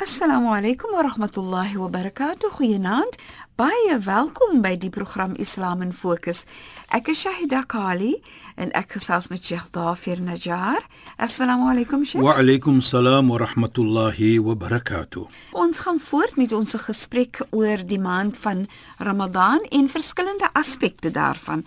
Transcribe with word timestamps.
Assalamu 0.00 0.48
alaykum 0.48 0.94
wa 0.94 1.02
rahmatullahi 1.02 1.76
wa 1.76 1.88
barakatuh. 1.88 2.48
Goeienaand. 2.56 3.18
Baie 3.60 3.98
welkom 4.00 4.62
by 4.64 4.78
die 4.80 4.88
program 4.88 5.34
Islam 5.36 5.82
in 5.84 5.92
Fokus. 5.92 6.46
Ek 6.88 7.10
is 7.12 7.20
Shahida 7.20 7.66
Kali 7.68 8.14
en 8.56 8.70
ek 8.72 8.94
gesels 8.96 9.28
met 9.28 9.44
Sheikh 9.44 9.66
Dafir 9.74 10.22
Najjar. 10.24 10.80
Assalamu 11.20 11.68
alaykum 11.68 12.06
Sheikh. 12.08 12.24
Wa 12.24 12.38
alaykum 12.40 12.80
salaam 12.80 13.28
wa 13.28 13.42
rahmatullahi 13.42 14.38
wa 14.40 14.54
barakatuh. 14.56 15.26
Ons 15.52 15.82
gaan 15.84 16.00
voort 16.00 16.38
met 16.40 16.54
ons 16.56 16.72
gesprek 16.86 17.42
oor 17.52 17.84
die 17.84 18.00
maand 18.00 18.38
van 18.40 18.62
Ramadan 18.96 19.60
en 19.68 19.90
verskillende 19.92 20.48
aspekte 20.56 21.12
daarvan. 21.12 21.66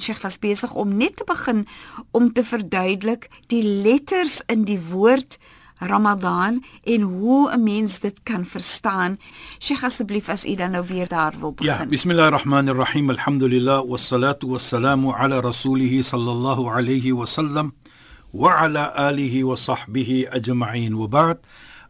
Sheikh 0.00 0.24
was 0.24 0.40
besig 0.40 0.72
om 0.72 0.96
net 0.96 1.20
te 1.20 1.28
begin 1.28 1.66
om 2.16 2.32
te 2.32 2.46
verduidelik 2.48 3.28
die 3.52 3.60
letters 3.60 4.40
in 4.48 4.64
die 4.64 4.80
woord 4.80 5.36
Ramadan 5.36 5.53
en 5.78 7.00
hoe 7.00 7.50
'n 7.50 7.62
mens 7.62 8.00
dit 8.00 8.20
kan 8.22 8.44
verstaan. 8.44 9.18
Sheikh 9.58 9.84
asseblief 9.84 10.28
as 10.28 10.46
u 10.46 10.54
dan 10.54 10.70
nou 10.70 10.84
weer 10.86 11.08
daar 11.08 11.34
wil 11.40 11.52
begin. 11.52 11.72
Ja, 11.72 11.86
bismillahirrahmanirrahim. 11.86 13.10
Alhamdulillah 13.10 13.82
wassalatu 13.86 14.46
wassalamu 14.46 15.12
ala 15.12 15.40
rasulih 15.40 16.02
sallallahu 16.02 16.70
alayhi 16.70 17.12
wa 17.12 17.26
sallam 17.26 17.72
wa 18.30 18.60
ala 18.60 18.84
alihi 18.94 19.42
wa 19.42 19.56
sahbihi 19.56 20.28
ajma'in. 20.28 20.94
Wa 20.94 21.06
ba'd. 21.06 21.38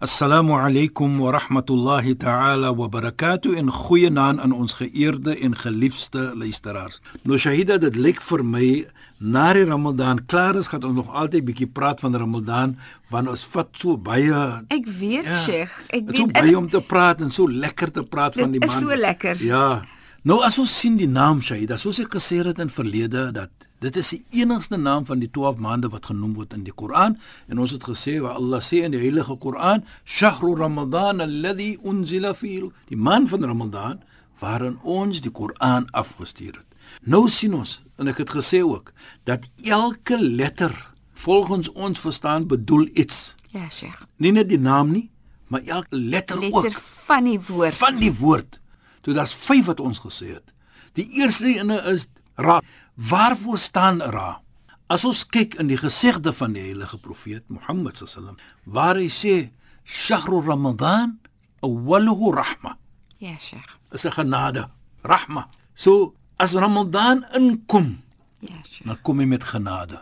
Assalamu 0.04 0.58
alaykum 0.58 1.18
wa 1.18 1.32
rahmatullahi 1.32 2.18
ta'ala 2.18 2.72
wa 2.72 2.88
barakatuh 2.88 3.56
en 3.56 3.70
goeienaand 3.70 4.40
aan 4.40 4.52
ons 4.52 4.74
geëerde 4.74 5.38
en 5.38 5.56
geliefde 5.56 6.32
luisteraars. 6.36 7.00
Nou 7.22 7.38
Shahida, 7.38 7.78
dit 7.78 7.96
lyk 7.96 8.20
vir 8.20 8.44
my 8.44 8.86
na 9.24 9.46
die 9.56 9.64
Ramadan 9.64 10.20
klaar 10.28 10.58
is, 10.60 10.68
gaan 10.68 10.84
ons 10.84 10.98
nog 10.98 11.10
altyd 11.16 11.46
bietjie 11.48 11.68
praat 11.72 12.02
van 12.04 12.16
Ramadan 12.20 12.76
want 13.12 13.30
ons 13.32 13.44
vat 13.54 13.70
so 13.80 13.96
baie 13.96 14.40
Ek 14.74 14.86
weet, 15.00 15.24
ja, 15.24 15.40
Sheikh. 15.46 15.74
Ek 15.88 16.08
weet 16.08 16.20
so 16.20 16.32
baie 16.34 16.56
om 16.58 16.68
te 16.68 16.82
praat 16.84 17.24
en 17.24 17.32
so 17.32 17.48
lekker 17.48 17.92
te 17.94 18.04
praat 18.04 18.36
van 18.36 18.52
die 18.52 18.60
man. 18.60 18.68
Dit 18.68 18.76
is 18.76 18.84
so 18.84 19.00
lekker. 19.00 19.40
Ja. 19.44 19.68
Nou 20.24 20.38
as 20.44 20.58
ons 20.60 20.72
sien 20.72 20.94
die 21.00 21.08
naam 21.08 21.40
Shahida, 21.44 21.76
soos 21.80 21.98
ek 22.00 22.14
gesê 22.16 22.38
het 22.44 22.60
in 22.60 22.72
verlede 22.72 23.26
dat 23.36 23.66
dit 23.84 23.96
is 24.00 24.12
die 24.14 24.40
enigste 24.40 24.78
naam 24.80 25.04
van 25.08 25.20
die 25.20 25.28
12 25.28 25.58
maande 25.60 25.90
wat 25.92 26.08
genoem 26.08 26.32
word 26.36 26.54
in 26.56 26.62
die 26.64 26.72
Koran 26.72 27.18
en 27.52 27.60
ons 27.60 27.74
het 27.76 27.84
gesê 27.84 28.18
waar 28.24 28.38
Allah 28.40 28.62
sê 28.64 28.80
in 28.84 28.96
die 28.96 29.02
heilige 29.02 29.36
Koran, 29.40 29.84
"Shahru 30.04 30.54
Ramadan 30.56 31.20
alladhi 31.20 31.78
unzila 31.84 32.32
fihi," 32.34 32.70
die 32.88 32.96
maand 32.96 33.28
van 33.28 33.44
Ramadan 33.44 34.00
waarin 34.40 34.78
ons 34.82 35.20
die 35.20 35.30
Koran 35.30 35.88
afgestuur 35.92 36.56
het. 36.56 36.73
Nou 37.02 37.28
sien 37.28 37.54
ons 37.54 37.82
en 37.96 38.08
ek 38.08 38.22
het 38.24 38.30
gesê 38.30 38.62
ook 38.64 38.92
dat 39.28 39.48
elke 39.62 40.18
letter 40.18 40.72
volgens 41.24 41.72
ons 41.72 42.00
verstaan 42.00 42.46
bedoel 42.46 42.88
iets. 42.92 43.34
Ja, 43.52 43.68
Sheikh. 43.70 44.02
Nie 44.16 44.32
net 44.32 44.48
die 44.48 44.58
naam 44.58 44.90
nie, 44.90 45.10
maar 45.46 45.62
elke 45.62 45.96
letter, 45.96 46.40
letter 46.40 46.56
ook. 46.58 46.62
Letter 46.62 46.82
van 47.06 47.24
die 47.24 47.40
woord. 47.40 47.74
Van 47.74 47.96
die 48.00 48.12
woord. 48.18 48.60
Toe 49.00 49.14
daar's 49.14 49.34
5 49.34 49.64
wat 49.64 49.80
ons 49.80 50.00
gesê 50.00 50.32
het. 50.34 50.54
Die 50.92 51.06
eerste 51.20 51.46
ene 51.46 51.80
is 51.92 52.08
Ra. 52.34 52.60
Waarvoor 52.94 53.58
staan 53.58 54.00
Ra? 54.02 54.40
As 54.90 55.04
ons 55.04 55.22
kyk 55.26 55.54
in 55.62 55.70
die 55.70 55.78
gesegde 55.78 56.32
van 56.34 56.54
die 56.56 56.64
heilige 56.64 56.98
profeet 56.98 57.46
Mohammed 57.48 57.98
sallam, 57.98 58.36
waar 58.64 58.98
hy 58.98 59.06
sê 59.12 59.36
Shahru 59.84 60.42
Ramadan 60.42 61.18
awwaluhu 61.64 62.32
rahma. 62.34 62.76
Ja, 63.18 63.36
Sheikh. 63.38 63.78
Is 63.92 64.04
'n 64.04 64.12
genade, 64.12 64.68
rahma. 65.02 65.48
So 65.74 66.14
as 66.36 66.52
Ramadan 66.52 67.24
inkom, 67.34 68.02
ja, 68.40 68.54
Sheikh. 68.62 68.86
dan 68.86 68.98
kom 69.02 69.18
hy 69.18 69.26
met 69.26 69.44
genade. 69.44 70.00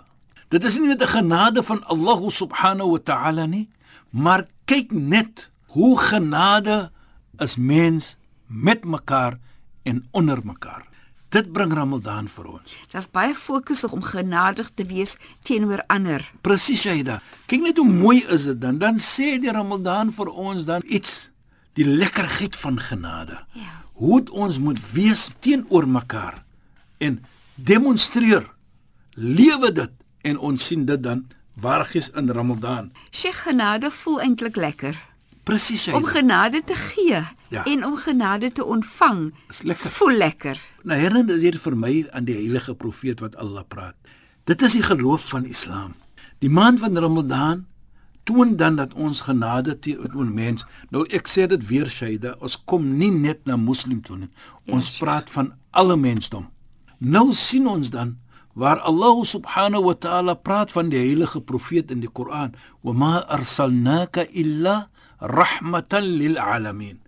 Dit 0.49 0.65
is 0.65 0.79
nie 0.79 0.89
net 0.89 1.03
'n 1.03 1.09
genade 1.09 1.63
van 1.63 1.85
Allah 1.85 2.29
subhanahu 2.29 2.91
wa 2.91 2.99
ta'ala 2.99 3.47
nie, 3.47 3.69
maar 4.11 4.47
kyk 4.65 4.93
net 4.93 5.51
hoe 5.67 5.99
genade 5.99 6.91
is 7.39 7.57
mens 7.57 8.17
met 8.47 8.85
mekaar 8.85 9.39
en 9.83 10.07
onder 10.11 10.39
mekaar. 10.45 10.87
Dit 11.29 11.53
bring 11.53 11.73
Ramadan 11.73 12.29
vir 12.29 12.45
ons. 12.45 12.75
Dit's 12.93 13.09
baie 13.11 13.35
fokus 13.35 13.85
om 13.85 14.03
genadig 14.03 14.71
te 14.75 14.85
wees 14.85 15.17
teenoor 15.41 15.81
ander. 15.87 16.31
Presies, 16.41 16.81
Shaida. 16.81 17.23
Kyk 17.47 17.63
net 17.63 17.77
hoe 17.77 17.89
mooi 17.89 18.21
is 18.29 18.45
dit 18.45 18.61
dan. 18.61 18.79
Dan 18.79 18.99
sê 19.01 19.39
die 19.41 19.51
Ramadan 19.51 20.13
vir 20.13 20.29
ons 20.29 20.65
dan 20.65 20.83
iets 20.85 21.31
die 21.73 21.87
lekkerheid 21.89 22.57
van 22.57 22.77
genade. 22.81 23.41
Ja. 23.57 23.82
Hoe 24.03 24.23
ons 24.35 24.59
moet 24.59 24.81
wees 24.91 25.29
teenoor 25.39 25.87
mekaar 25.89 26.41
en 26.99 27.21
demonstreer. 27.55 28.49
Lewe 29.15 29.71
dit 29.73 29.93
en 30.27 30.39
ons 30.39 30.67
sien 30.67 30.83
dit 30.89 31.03
dan 31.03 31.23
waargies 31.63 32.11
in 32.19 32.31
Ramadan. 32.35 32.91
Sheikh 33.15 33.45
genade 33.47 33.93
voel 33.95 34.21
eintlik 34.27 34.59
lekker. 34.59 34.99
Presies. 35.47 35.87
Om 35.95 36.07
genade 36.07 36.65
te 36.67 36.75
gee 36.75 37.21
ja. 37.49 37.63
en 37.63 37.87
om 37.87 37.97
genade 37.97 38.53
te 38.53 38.65
ontvang. 38.65 39.29
Is 39.51 39.63
lekker. 39.63 39.91
Voel 39.91 40.19
lekker. 40.19 40.59
Nou 40.83 40.99
herinner 40.99 41.39
dit 41.39 41.59
vir 41.63 41.77
my 41.79 41.95
aan 42.11 42.27
die 42.27 42.39
heilige 42.41 42.75
profeet 42.75 43.23
wat 43.23 43.39
Allah 43.39 43.63
praat. 43.69 43.95
Dit 44.51 44.63
is 44.67 44.75
die 44.79 44.83
geloof 44.83 45.29
van 45.31 45.47
Islam. 45.47 45.95
Die 46.43 46.51
maand 46.51 46.83
van 46.83 46.99
Ramadan 46.99 47.67
toon 48.25 48.57
dan 48.57 48.77
dat 48.77 48.95
ons 48.95 49.21
genade 49.21 49.79
teenoor 49.79 50.31
mens. 50.31 50.67
Nou 50.91 51.05
ek 51.11 51.29
sê 51.31 51.47
dit 51.51 51.67
weer 51.67 51.89
Shaida, 51.91 52.37
ons 52.41 52.57
kom 52.65 52.87
nie 52.99 53.11
net 53.11 53.47
na 53.47 53.57
moslim 53.57 54.03
toe 54.03 54.17
nie. 54.25 54.31
Ons 54.71 54.93
yes, 54.93 54.99
praat 55.03 55.31
van 55.31 55.53
alle 55.71 55.97
mensdom. 55.97 56.49
Nou 56.99 57.33
sien 57.35 57.67
ons 57.67 57.91
dan 57.91 58.17
waar 58.53 58.83
Allah 58.85 59.25
subhanahu 59.25 59.89
wa 59.89 59.95
ta'ala 59.97 60.35
praat 60.35 60.73
van 60.73 60.91
die 60.93 61.01
heilige 61.01 61.41
profeet 61.41 61.91
in 61.91 62.01
die 62.01 62.11
Koran, 62.11 62.55
"Wa 62.83 62.93
ma 62.93 63.25
arsalnaka 63.27 64.27
illa 64.31 64.89
rahmatan 65.19 66.05
lil 66.05 66.39
alamin." 66.39 67.01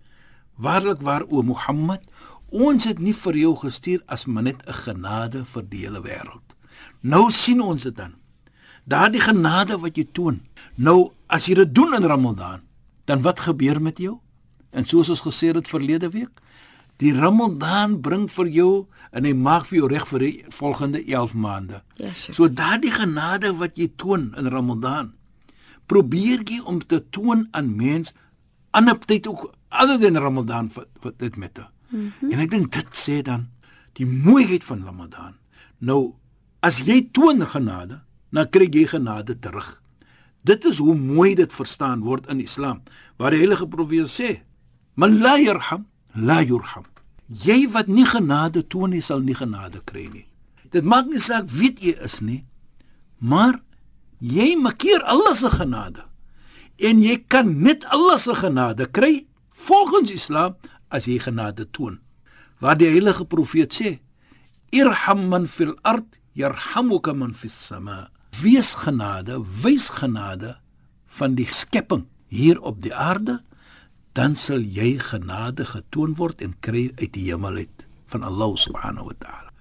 Waarlik 0.57 1.01
waar 1.01 1.23
o 1.27 1.41
Mohammed, 1.41 2.01
ons 2.49 2.83
het 2.83 2.99
nie 2.99 3.13
vir 3.13 3.35
jou 3.35 3.55
gestuur 3.55 4.01
as 4.07 4.25
maar 4.25 4.43
net 4.43 4.65
'n 4.67 4.73
genade 4.73 5.45
vir 5.45 5.63
die 5.69 5.85
hele 5.85 6.01
wêreld. 6.01 6.55
Nou 7.01 7.31
sien 7.31 7.61
ons 7.61 7.83
dit 7.83 7.95
dan. 7.95 8.15
Daardie 8.85 9.21
genade 9.21 9.79
wat 9.81 9.97
jy 9.97 10.05
toon. 10.13 10.41
Nou 10.75 11.11
as 11.27 11.47
jy 11.49 11.57
dit 11.57 11.75
doen 11.75 11.95
in 11.97 12.05
Ramadan, 12.05 12.61
dan 13.09 13.21
wat 13.25 13.39
gebeur 13.45 13.81
met 13.81 13.97
jou? 13.97 14.19
En 14.69 14.85
soos 14.85 15.09
ons 15.09 15.23
gesê 15.25 15.53
het 15.55 15.69
verlede 15.69 16.09
week, 16.13 16.41
die 17.01 17.13
Ramadan 17.13 17.99
bring 18.01 18.27
vir 18.31 18.49
jou 18.51 18.71
en 19.15 19.25
hy 19.25 19.33
maak 19.33 19.65
vir 19.69 19.79
jou 19.79 19.89
reg 19.91 20.05
vir 20.09 20.25
die 20.25 20.33
volgende 20.53 21.01
11 21.01 21.33
maande. 21.33 21.81
Ja, 21.97 22.11
sure. 22.13 22.35
So 22.37 22.49
daardie 22.51 22.93
genade 22.93 23.55
wat 23.59 23.79
jy 23.79 23.89
toon 23.99 24.31
in 24.37 24.51
Ramadan, 24.51 25.13
probeer 25.89 26.43
jy 26.45 26.61
om 26.65 26.79
te 26.81 27.01
toon 27.13 27.47
aan 27.51 27.73
mens 27.77 28.13
ander 28.75 28.97
tyd 28.99 29.27
ook 29.27 29.49
ander 29.69 29.99
dan 29.99 30.21
Ramadan 30.21 30.69
vir 30.71 31.13
dit 31.17 31.37
met. 31.37 31.59
Mm 31.89 32.11
-hmm. 32.19 32.31
En 32.31 32.39
ek 32.39 32.51
dink 32.51 32.71
dit 32.71 32.87
sê 32.91 33.21
dan 33.21 33.47
die 33.93 34.05
mooiheid 34.05 34.63
van 34.63 34.83
Ramadan. 34.83 35.35
Nou 35.77 36.13
as 36.59 36.79
jy 36.79 37.09
toon 37.11 37.47
genade, 37.47 38.01
dan 38.35 38.49
kry 38.51 38.67
jy 38.71 38.85
genade 38.87 39.39
terug. 39.39 39.81
Dit 40.45 40.65
is 40.65 40.77
hoe 40.77 40.95
mooi 40.95 41.33
dit 41.35 41.53
verstaan 41.53 42.03
word 42.05 42.27
in 42.29 42.43
Islam, 42.43 42.83
waar 43.17 43.33
die 43.33 43.41
heilige 43.41 43.67
profeet 43.67 44.11
sê: 44.11 44.41
"Man 44.93 45.19
la 45.19 45.37
yarham, 45.39 45.87
la 46.13 46.41
yurham." 46.41 46.85
Jy 47.27 47.71
wat 47.71 47.87
nie 47.87 48.05
genade 48.05 48.67
toon 48.67 48.89
nie, 48.89 49.01
sal 49.01 49.19
nie 49.19 49.33
genade 49.33 49.81
kry 49.85 50.07
nie. 50.13 50.27
Dit 50.69 50.83
maak 50.83 51.07
nie 51.07 51.19
saak 51.19 51.49
wie 51.49 51.73
jy 51.79 51.95
is 52.03 52.21
nie, 52.21 52.45
maar 53.17 53.61
jy 54.19 54.55
makkeer 54.55 55.01
Allah 55.03 55.33
se 55.33 55.49
genade. 55.49 56.03
En 56.77 56.99
jy 56.99 57.23
kan 57.27 57.61
net 57.61 57.85
Allah 57.85 58.19
se 58.19 58.35
genade 58.35 58.85
kry 58.91 59.25
volgens 59.49 60.11
Islam 60.11 60.55
as 60.89 61.05
jy 61.05 61.17
genade 61.19 61.65
toon. 61.71 61.99
Waar 62.59 62.77
die 62.77 62.89
heilige 62.89 63.25
profeet 63.25 63.73
sê: 63.73 63.99
"Irham 64.71 65.27
man 65.27 65.47
fil 65.47 65.73
ard, 65.81 66.19
yarhamuka 66.33 67.13
man 67.13 67.33
fis 67.33 67.67
sama." 67.67 68.14
Wees 68.41 68.73
genade, 68.73 69.39
wys 69.61 69.89
genade 69.89 70.57
van 71.05 71.35
die 71.35 71.47
skepping 71.51 72.07
hier 72.27 72.61
op 72.61 72.81
die 72.83 72.93
aarde, 72.95 73.41
dan 74.13 74.35
sal 74.35 74.59
jy 74.59 74.97
genade 74.99 75.65
getoon 75.65 76.15
word 76.15 76.41
en 76.41 76.55
kry 76.59 76.91
uit 76.99 77.13
die 77.13 77.29
hemel 77.31 77.55
uit. 77.55 77.85
van 78.05 78.23
Allah 78.23 78.55
subhanahu 78.55 79.05
wa 79.11 79.15
ta'ala. 79.19 79.51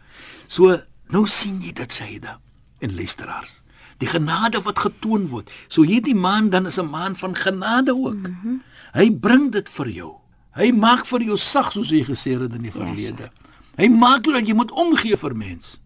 So 0.47 0.77
nou 1.13 1.27
sien 1.27 1.61
jy 1.65 1.73
dit 1.73 1.93
Shaida 1.93 2.39
en 2.85 2.95
luisteraars. 2.95 3.61
Die 4.03 4.11
genade 4.11 4.61
wat 4.67 4.83
getoon 4.83 5.29
word. 5.31 5.51
So 5.69 5.87
hierdie 5.87 6.17
maand 6.17 6.53
dan 6.53 6.67
is 6.67 6.79
'n 6.79 6.91
maand 6.91 7.19
van 7.19 7.35
genade 7.35 7.95
ook. 7.95 8.29
Mm 8.29 8.39
-hmm. 8.43 8.63
Hy 8.93 9.11
bring 9.11 9.53
dit 9.53 9.69
vir 9.69 9.89
jou. 9.89 10.13
Hy 10.55 10.71
maak 10.73 11.07
vir 11.07 11.23
jou 11.23 11.37
sag 11.37 11.73
soos 11.73 11.91
hy 11.91 12.05
gesê 12.05 12.39
het 12.41 12.55
in 12.55 12.63
die 12.63 12.73
verlede. 12.73 13.23
Yes. 13.23 13.43
Hy 13.77 13.89
maak 13.89 14.25
dat 14.25 14.47
jy 14.47 14.55
moet 14.55 14.71
omgee 14.71 15.17
vir 15.17 15.37
mens. 15.37 15.81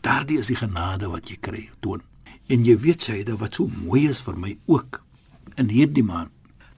Daardie 0.00 0.38
is 0.38 0.46
die 0.46 0.56
genade 0.56 1.08
wat 1.08 1.28
jy 1.28 1.36
kry 1.40 1.70
toon. 1.80 2.02
En 2.50 2.64
jy 2.66 2.74
weet 2.82 3.04
Shaida 3.06 3.36
wat 3.38 3.60
so 3.60 3.70
mooi 3.70 4.08
is 4.10 4.18
vir 4.26 4.34
my 4.34 4.56
ook 4.66 4.98
in 5.60 5.68
hierdie 5.70 6.02
maand. 6.02 6.32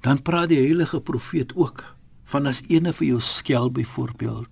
Dan 0.05 0.21
praat 0.21 0.51
die 0.51 0.61
heilige 0.61 1.01
profeet 1.01 1.55
ook 1.57 1.85
van 2.29 2.49
as 2.51 2.61
ene 2.69 2.93
vir 2.93 3.07
jou 3.07 3.21
skel 3.25 3.71
byvoorbeeld, 3.73 4.51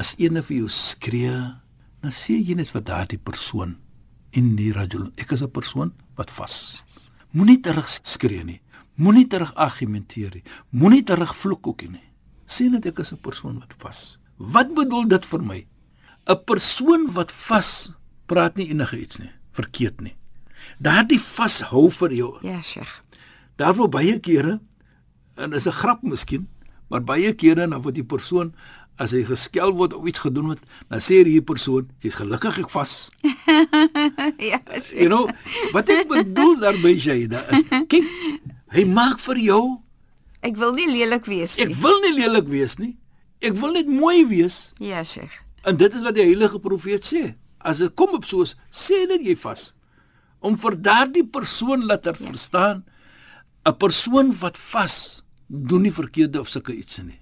as 0.00 0.12
ene 0.20 0.42
vir 0.44 0.56
jou 0.62 0.68
skree 0.72 1.32
dan 2.02 2.12
sê 2.12 2.34
jy 2.34 2.56
net 2.58 2.72
vir 2.74 2.82
daardie 2.84 3.20
persoon 3.20 3.76
in 4.36 4.56
die 4.58 4.72
rajul 4.74 5.08
ek 5.16 5.32
is 5.32 5.42
'n 5.42 5.52
persoon 5.54 5.92
wat 6.16 6.30
vas. 6.30 6.82
Moenie 7.32 7.60
terug 7.60 7.88
skree 7.88 8.44
nie. 8.44 8.60
Moenie 8.96 9.28
terug 9.28 9.54
argumenteer 9.54 10.34
nie. 10.34 10.44
Moenie 10.70 11.04
terug 11.04 11.34
vloek 11.36 11.66
ook 11.66 11.82
nie. 11.88 12.04
Sê 12.46 12.68
net 12.68 12.86
ek 12.86 12.98
is 12.98 13.12
'n 13.12 13.22
persoon 13.22 13.60
wat 13.60 13.74
vas. 13.78 14.18
Wat 14.36 14.74
bedoel 14.74 15.08
dit 15.08 15.24
vir 15.26 15.42
my? 15.42 15.66
'n 16.28 16.44
persoon 16.44 17.12
wat 17.12 17.32
vas 17.32 17.92
praat 18.26 18.56
nie 18.56 18.68
enige 18.68 18.98
iets 19.00 19.18
nie. 19.18 19.30
Verkeerd 19.52 20.00
nie 20.00 20.16
daardie 20.78 21.20
vashou 21.20 21.88
vir 21.90 22.12
jou 22.12 22.32
ja 22.46 22.60
sheikh 22.62 23.00
daarvoor 23.56 23.88
baie 23.88 24.18
kere 24.20 24.60
en 25.36 25.52
is 25.52 25.66
'n 25.66 25.78
grap 25.82 26.02
miskien 26.02 26.48
maar 26.88 27.02
baie 27.02 27.32
kere 27.32 27.68
dan 27.68 27.82
word 27.82 27.94
die 27.94 28.04
persoon 28.04 28.52
as 29.00 29.12
hy 29.16 29.22
geskel 29.26 29.72
word 29.76 29.94
of 29.96 30.06
iets 30.06 30.22
gedoen 30.22 30.50
word, 30.52 30.62
dan 30.90 31.00
sê 31.00 31.22
hierdie 31.22 31.42
persoon, 31.44 31.88
jy's 32.04 32.18
gelukkig 32.18 32.58
ek 32.62 32.70
vas. 32.70 33.10
ja. 34.52 34.60
You 34.92 35.08
know, 35.08 35.28
wat 35.72 35.90
ek 35.92 36.10
bedoel 36.10 36.58
daarmee 36.60 37.00
Shaida 37.00 37.42
is, 37.56 37.64
kyk, 37.90 38.08
hy 38.76 38.84
maak 38.88 39.22
vir 39.30 39.40
jou 39.48 39.62
Ek 40.42 40.56
wil 40.58 40.72
nie 40.74 40.88
lelik 40.90 41.28
wees 41.30 41.52
nie. 41.54 41.68
Ek 41.68 41.76
wil 41.78 42.00
nie 42.02 42.16
lelik 42.16 42.48
wees 42.50 42.72
nie. 42.80 42.96
Ek 43.46 43.54
wil 43.60 43.76
net 43.76 43.86
mooi 43.86 44.24
wees. 44.26 44.72
Ja, 44.82 45.04
Sheikh. 45.06 45.36
En 45.62 45.76
dit 45.78 45.94
is 45.94 46.02
wat 46.02 46.16
die 46.16 46.24
heilige 46.26 46.58
profeet 46.58 47.06
sê. 47.06 47.22
As 47.62 47.78
dit 47.78 47.92
kom 47.94 48.16
op 48.18 48.26
soos 48.26 48.56
sê 48.74 49.04
net 49.06 49.22
jy 49.22 49.36
vas 49.38 49.68
om 50.42 50.58
vir 50.58 50.76
daardie 50.82 51.26
persoon 51.26 51.86
laat 51.86 52.06
er 52.06 52.18
ja. 52.18 52.26
verstaan 52.26 52.84
'n 53.64 53.76
persoon 53.78 54.32
wat 54.40 54.58
vas 54.58 55.22
doen 55.46 55.82
nie 55.82 55.92
verkeerde 55.92 56.40
of 56.40 56.48
sulke 56.48 56.74
iets 56.74 56.98
nie. 56.98 57.20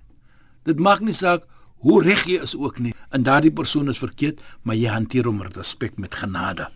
Dit 0.64 0.78
maak 0.78 1.00
nie 1.00 1.12
saak 1.12 1.44
hoe 1.84 2.02
reg 2.02 2.24
jy 2.24 2.40
is 2.42 2.56
ook 2.56 2.78
nie. 2.78 2.94
En 3.10 3.22
daardie 3.22 3.52
persoon 3.52 3.88
is 3.88 3.98
verkeerd, 3.98 4.40
maar 4.62 4.76
jy 4.76 4.88
hanteer 4.88 5.24
hom 5.24 5.36
met 5.40 5.56
respek 5.56 5.98
met 5.98 6.14
genade. 6.14 6.68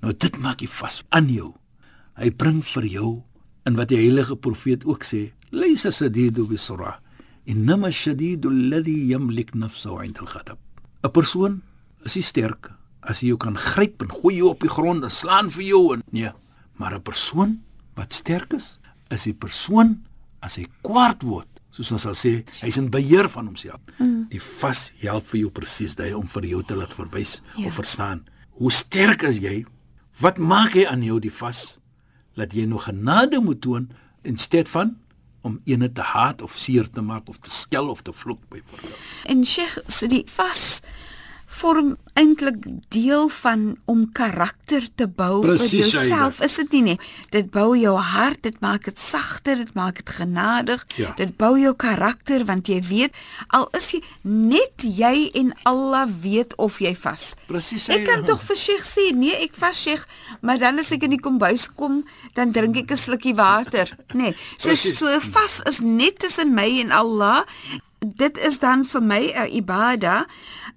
Nou 0.00 0.12
dit 0.12 0.38
maak 0.38 0.60
jy 0.60 0.68
vas 0.68 1.02
aan 1.08 1.28
jou. 1.28 1.54
Hy 2.16 2.30
bring 2.30 2.62
vir 2.64 2.86
jou 2.86 3.22
in 3.66 3.74
wat 3.74 3.88
die 3.88 3.98
heilige 3.98 4.36
profeet 4.36 4.84
ook 4.84 5.04
sê, 5.04 5.32
laysa 5.50 5.90
sadidu 5.90 6.46
bisra, 6.46 7.00
inma 7.46 7.90
shadidu 7.90 8.48
alladhi 8.48 9.10
yamlik 9.10 9.54
nafsahu 9.54 10.04
'inda 10.04 10.20
al-ghadab. 10.20 10.58
'n 11.02 11.10
Persoon 11.10 11.62
is 12.04 12.16
nie 12.16 12.22
sterk 12.22 12.70
as 13.04 13.20
hy 13.20 13.32
jou 13.32 13.38
kan 13.40 13.56
gryp 13.56 14.02
en 14.02 14.10
gooi 14.10 14.36
jou 14.36 14.50
op 14.50 14.60
die 14.60 14.72
grond 14.72 15.04
en 15.04 15.10
slaan 15.10 15.50
vir 15.50 15.64
jou 15.64 15.82
en 15.94 16.02
nee, 16.10 16.32
maar 16.76 16.94
'n 16.94 17.02
persoon 17.02 17.60
wat 17.94 18.12
sterk 18.12 18.52
is, 18.52 18.80
is 19.10 19.26
'n 19.26 19.38
persoon 19.38 20.04
as 20.40 20.56
hy 20.56 20.66
kwaad 20.82 21.22
word 21.22 21.48
soos 21.74 21.90
ons 21.94 22.04
sal 22.06 22.14
sê, 22.14 22.32
hy's 22.62 22.78
in 22.78 22.90
beheer 22.92 23.28
van 23.32 23.48
homself. 23.50 23.80
Mm. 23.98 24.28
Die 24.30 24.42
vas 24.42 24.86
help 25.02 25.26
vir 25.32 25.40
jou 25.40 25.50
presies 25.54 25.96
daai 25.98 26.12
om 26.14 26.26
vir 26.36 26.46
jou 26.52 26.62
te 26.62 26.76
laat 26.78 26.94
verwys 26.94 27.40
ja. 27.56 27.66
of 27.66 27.78
verstaan. 27.80 28.22
Hoe 28.60 28.70
sterk 28.72 29.24
is 29.26 29.40
jy? 29.42 29.64
Wat 30.22 30.38
maak 30.38 30.76
hy 30.78 30.84
aan 30.86 31.02
jou 31.02 31.18
die 31.22 31.32
vas? 31.34 31.80
Laat 32.38 32.54
jy 32.54 32.68
nog 32.70 32.86
genade 32.86 33.40
moet 33.42 33.60
toon 33.64 33.88
in 34.22 34.38
steed 34.38 34.70
van 34.70 34.94
om 35.44 35.58
ene 35.68 35.90
te 35.92 36.04
haat 36.14 36.40
of 36.46 36.54
seer 36.56 36.86
te 36.88 37.02
maak 37.04 37.26
of 37.28 37.40
te 37.42 37.50
skel 37.52 37.90
of 37.90 38.04
te 38.06 38.14
vloek 38.14 38.40
byvoorbeeld. 38.54 39.00
En 39.28 39.42
Sheikh, 39.44 39.76
so 39.90 40.06
die 40.08 40.22
vas 40.30 40.78
vorm 41.54 41.94
eintlik 42.18 42.56
deel 42.94 43.28
van 43.28 43.76
om 43.90 44.04
karakter 44.14 44.84
te 44.94 45.06
bou 45.10 45.40
Precies, 45.42 45.70
vir 45.70 45.78
jouself 45.80 46.40
is 46.46 46.54
dit 46.60 46.72
nie 46.76 46.82
nie 46.82 46.96
dit 47.34 47.48
bou 47.50 47.74
jou 47.78 47.94
hart 47.98 48.42
dit 48.46 48.56
maak 48.62 48.84
dit 48.90 48.98
sagter 48.98 49.56
dit 49.62 49.72
maak 49.74 49.96
dit 50.02 50.10
genadig 50.18 50.84
Ja. 50.96 51.12
dit 51.18 51.36
bou 51.36 51.52
jou 51.58 51.74
karakter 51.74 52.44
want 52.46 52.68
jy 52.70 52.80
weet 52.88 53.14
al 53.48 53.68
is 53.78 53.90
jy 53.94 54.00
net 54.22 54.82
jy 54.86 55.30
en 55.34 55.52
Allah 55.64 56.06
weet 56.22 56.54
of 56.58 56.78
jy 56.80 56.94
vas. 57.04 57.34
Presies, 57.48 57.88
ek 57.88 58.06
kan 58.06 58.24
tog 58.24 58.42
vir 58.42 58.56
Sheikh 58.56 58.84
sê 58.86 59.08
nee 59.14 59.34
ek 59.44 59.54
vas 59.58 59.76
Sheikh 59.76 60.06
maar 60.42 60.58
dan 60.58 60.78
as 60.78 60.92
ek 60.92 61.02
in 61.02 61.10
die 61.16 61.22
kombuis 61.22 61.66
kom 61.74 62.04
dan 62.34 62.52
drink 62.52 62.76
ek 62.76 62.90
'n 62.92 62.96
slukkie 62.96 63.34
water. 63.34 63.88
Nee. 64.14 64.34
So 64.58 64.68
Presies. 64.70 64.98
so 64.98 65.20
vas 65.20 65.60
is 65.66 65.80
net 65.80 66.18
tussen 66.18 66.54
my 66.54 66.80
en 66.80 66.92
Allah 66.92 67.44
dit 68.14 68.38
is 68.38 68.58
dan 68.58 68.84
vir 68.84 69.02
my 69.02 69.22
'n 69.34 69.48
ibada 69.60 70.26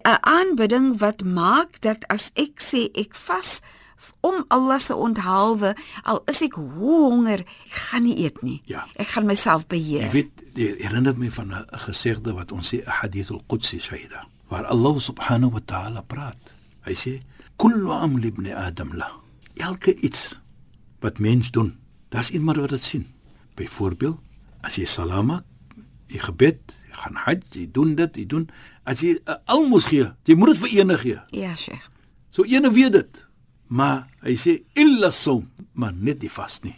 'n 0.06 0.18
aanbidding 0.22 0.98
wat 1.00 1.24
maak 1.24 1.82
dat 1.82 2.06
as 2.08 2.32
ek 2.36 2.60
sê 2.62 2.90
ek 2.96 3.16
vas 3.16 3.62
om 4.22 4.46
Allah 4.48 4.80
se 4.80 4.94
onthaalwe 4.96 5.76
al 6.04 6.22
is 6.28 6.42
ek 6.42 6.54
hoe 6.54 7.10
honger 7.12 7.40
ek 7.40 7.74
gaan 7.90 8.04
nie 8.04 8.18
eet 8.24 8.42
nie 8.42 8.62
Ja. 8.66 8.86
ek 8.96 9.08
gaan 9.08 9.26
myself 9.26 9.62
Jy 9.62 9.68
beheer 9.68 10.12
weet, 10.12 10.32
dit 10.54 10.82
herinner 10.82 11.18
my 11.18 11.30
van 11.30 11.48
'n 11.52 11.66
'n 11.74 11.78
gesegde 11.80 12.34
wat 12.34 12.52
ons 12.52 12.68
sê 12.74 12.78
'n 12.86 12.90
hadith 12.90 13.32
al-Qudsi 13.32 13.80
Shaida, 13.80 14.28
waar 14.50 14.66
Allah 14.66 15.00
subhanahu 15.00 15.52
wa 15.52 15.60
ta'ala 15.66 16.02
praat. 16.02 16.38
Hy 16.86 16.94
sê: 16.94 17.22
"Kullu 17.58 17.90
amli 17.92 18.28
ibn 18.28 18.48
Adam 18.54 18.94
la." 18.96 19.12
Elke 19.56 19.96
iets 19.96 20.40
wat 21.00 21.20
mens 21.20 21.52
doen, 21.52 21.78
daar's 22.10 22.30
iemand 22.30 22.58
wat 22.58 22.70
dit 22.70 22.84
sien. 22.84 23.06
Byvoorbeeld, 23.56 24.18
as 24.62 24.76
jy 24.76 24.86
salam 24.86 25.26
maak, 25.26 25.44
jy 26.08 26.20
gebed, 26.20 26.60
jy 26.87 26.87
gaan 26.98 27.20
hajj, 27.26 27.44
jy 27.54 27.68
doen 27.72 27.96
dit, 27.96 28.18
jy 28.18 28.26
doen 28.26 28.48
as 28.86 29.04
jy 29.04 29.18
'n 29.20 29.40
almos 29.46 29.86
gee, 29.86 30.10
jy 30.26 30.36
moet 30.36 30.54
dit 30.56 30.64
vir 30.64 30.80
ene 30.80 30.98
gee. 30.98 31.20
ja 31.32 31.56
Sheikh 31.56 31.90
So 32.30 32.46
ene 32.46 32.70
weet 32.72 32.94
dit. 32.94 33.24
Maar 33.68 34.08
hy 34.22 34.36
sê 34.38 34.62
illa 34.78 35.10
som, 35.12 35.48
maar 35.74 35.94
net 35.94 36.22
die 36.22 36.32
vas 36.32 36.60
nie. 36.64 36.76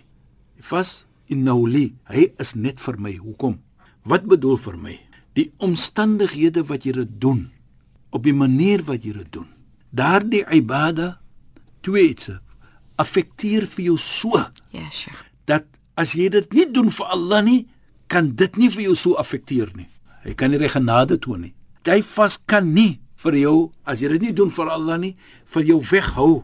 Die 0.56 0.66
vas 0.72 1.06
innahu 1.30 1.68
li, 1.68 1.86
hy 2.10 2.30
is 2.42 2.56
net 2.56 2.80
vir 2.82 2.98
my. 2.98 3.14
Hoekom? 3.20 3.60
Wat 4.08 4.26
bedoel 4.30 4.58
vir 4.58 4.78
my? 4.78 4.96
Die 5.38 5.50
omstandighede 5.62 6.64
wat 6.70 6.88
jy 6.88 6.96
dit 6.98 7.12
doen, 7.22 7.50
op 8.16 8.24
die 8.24 8.34
manier 8.34 8.86
wat 8.88 9.04
jy 9.06 9.14
dit 9.20 9.34
doen. 9.34 9.50
Daardie 9.92 10.46
ibada 10.54 11.20
twee 11.86 12.16
affekteer 13.00 13.66
vir 13.68 13.86
jou 13.86 13.98
so 13.98 14.38
ja 14.72 14.88
Sheikh 14.92 15.26
dat 15.46 15.66
as 16.00 16.14
jy 16.16 16.30
dit 16.32 16.54
nie 16.54 16.66
doen 16.72 16.92
vir 16.94 17.08
Allah 17.12 17.42
nie, 17.44 17.62
kan 18.08 18.32
dit 18.36 18.58
nie 18.58 18.70
vir 18.72 18.84
jou 18.90 18.96
so 18.96 19.16
affekteer 19.20 19.72
nie. 19.76 19.88
Hy 20.24 20.34
kan 20.36 20.52
nie 20.52 20.70
genade 20.70 21.18
toon 21.20 21.42
nie. 21.42 21.54
Jy 21.86 22.02
vas 22.16 22.38
kan 22.38 22.74
nie 22.74 23.00
vir 23.24 23.34
jou 23.36 23.72
as 23.86 24.02
jy 24.02 24.10
dit 24.10 24.22
nie 24.22 24.34
doen 24.34 24.50
vir 24.50 24.70
Allah 24.70 24.98
nie, 24.98 25.16
vir 25.46 25.64
jou 25.64 25.80
weghou. 25.92 26.44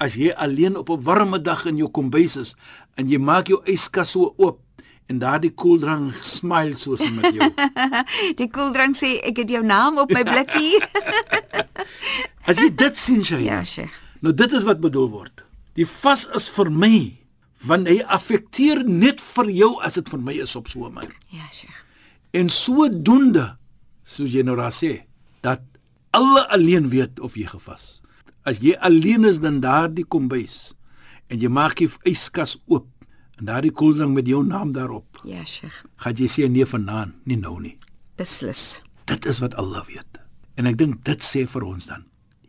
As 0.00 0.16
jy 0.16 0.32
alleen 0.32 0.76
op 0.76 0.90
'n 0.90 1.02
warme 1.04 1.38
dag 1.38 1.66
in 1.66 1.76
jou 1.76 1.88
kombuis 1.88 2.36
is 2.36 2.56
en 2.96 3.08
jy 3.08 3.18
maak 3.18 3.48
jou 3.48 3.62
yskas 3.66 4.10
so 4.10 4.34
oop 4.38 4.60
en 5.08 5.18
daardie 5.18 5.50
koeldrank 5.50 6.14
smile 6.22 6.76
soos 6.76 7.00
met 7.10 7.34
jou. 7.34 7.50
die 8.40 8.48
koeldrank 8.48 8.96
sê 8.96 9.20
ek 9.22 9.36
het 9.36 9.50
jou 9.50 9.62
naam 9.62 9.98
op 9.98 10.10
my 10.10 10.22
blikkie 10.24 10.78
As 12.48 12.56
jy 12.58 12.70
dit 12.74 12.96
sien, 12.96 13.22
Shahi. 13.24 13.44
ja 13.44 13.64
Sheikh 13.64 13.90
Nou 14.22 14.34
dit 14.34 14.52
is 14.52 14.64
wat 14.64 14.80
bedoel 14.80 15.08
word. 15.10 15.44
Die 15.74 15.86
vas 15.86 16.26
is 16.36 16.48
vir 16.48 16.70
my 16.70 17.16
want 17.64 17.88
hy 17.88 18.00
affekteer 18.08 18.84
net 18.88 19.20
vir 19.20 19.50
jou 19.50 19.80
as 19.84 19.94
dit 19.94 20.08
vir 20.08 20.20
my 20.20 20.32
is 20.32 20.56
op 20.56 20.68
so 20.68 20.86
'n 20.86 20.92
manier. 20.92 21.16
ja 21.30 21.44
Sheikh 21.52 21.76
En 22.36 22.50
sodoende, 22.52 23.56
soos 24.06 24.30
jy 24.30 24.44
nou 24.46 24.56
daar 24.58 24.74
sê, 24.74 25.06
dat 25.42 25.62
alle 26.14 26.44
alleen 26.54 26.88
weet 26.92 27.20
of 27.20 27.34
jy 27.38 27.48
gevas. 27.50 27.98
As 28.46 28.60
jy 28.62 28.76
alleen 28.86 29.26
is 29.28 29.40
dan 29.42 29.60
daardie 29.62 30.06
kombuis 30.06 30.72
en 31.30 31.42
jy 31.42 31.50
maak 31.52 31.78
die 31.78 31.90
yskas 32.08 32.56
oop 32.70 32.88
en 33.38 33.50
daardie 33.50 33.72
koeldrank 33.74 34.14
met 34.16 34.28
jou 34.28 34.40
naam 34.46 34.72
daarop, 34.74 35.20
ja 35.24 35.44
Sheikh 35.46 35.84
gaan 36.02 36.16
jy 36.18 36.28
sê 36.30 36.48
nee 36.50 36.66
vanaand, 36.66 37.14
nie 37.24 37.38
nou 37.38 37.58
nie. 37.60 37.76
beslis 38.18 38.80
Dit 39.10 39.26
is 39.26 39.40
wat 39.42 39.56
Allah 39.58 39.82
weet. 39.88 40.20
En 40.54 40.68
ek 40.70 40.78
dink 40.78 41.04
dit 41.06 41.24
sê 41.24 41.46
vir 41.50 41.64
ons 41.66 41.86
dan, 41.86 42.04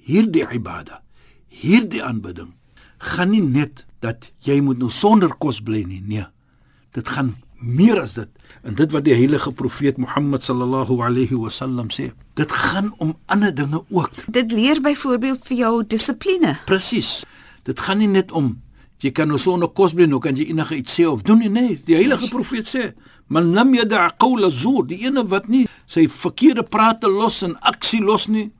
hierdie 0.05 0.45
ibada, 0.53 1.01
hierdie 1.49 2.03
aanbidding 2.05 2.53
gaan 3.01 3.31
nie 3.33 3.41
net 3.41 3.85
dat 4.01 4.29
jy 4.45 4.59
moet 4.61 4.81
nou 4.81 4.89
sonder 4.93 5.33
kos 5.41 5.61
bly 5.65 5.81
nie, 5.87 6.01
nee. 6.05 6.25
Dit 6.93 7.09
gaan 7.09 7.35
meer 7.61 8.01
as 8.01 8.13
dit. 8.13 8.29
En 8.63 8.75
dit 8.75 8.91
wat 8.91 9.05
die 9.05 9.13
heilige 9.15 9.51
profeet 9.51 9.97
Mohammed 9.97 10.43
sallallahu 10.43 10.99
alayhi 11.01 11.37
wasallam 11.37 11.89
sê, 11.93 12.11
dit 12.33 12.51
gaan 12.51 12.91
om 12.97 13.15
ander 13.25 13.55
dinge 13.55 13.83
ook. 13.89 14.11
dit 14.27 14.51
leer 14.51 14.81
byvoorbeeld 14.81 15.39
vir 15.47 15.57
jou 15.57 15.83
dissipline 15.87 16.57
Presies. 16.65 17.23
Dit 17.63 17.79
gaan 17.79 17.97
nie 17.97 18.07
net 18.07 18.31
om 18.31 18.61
jy 19.01 19.11
kan 19.11 19.27
nou 19.27 19.39
sonder 19.39 19.69
kos 19.69 19.93
bly, 19.97 20.05
nou 20.05 20.19
kan 20.21 20.35
jy 20.37 20.49
enige 20.49 20.75
iets 20.75 20.99
sê 20.99 21.07
of 21.09 21.21
doen 21.25 21.39
nie. 21.39 21.49
Nee, 21.49 21.81
die 21.85 21.95
heilige 21.95 22.29
profeet 22.29 22.67
sê, 22.69 22.93
"Man 23.27 23.53
lam 23.53 23.73
yada' 23.73 24.11
qawla 24.17 24.49
zur", 24.49 24.85
die 24.87 25.05
ene 25.05 25.27
wat 25.27 25.47
nie 25.47 25.67
sy 25.87 26.07
verkeerde 26.07 26.63
prate 26.63 27.07
los 27.07 27.41
en 27.43 27.55
aksie 27.61 28.01
los 28.01 28.27
nie. 28.27 28.51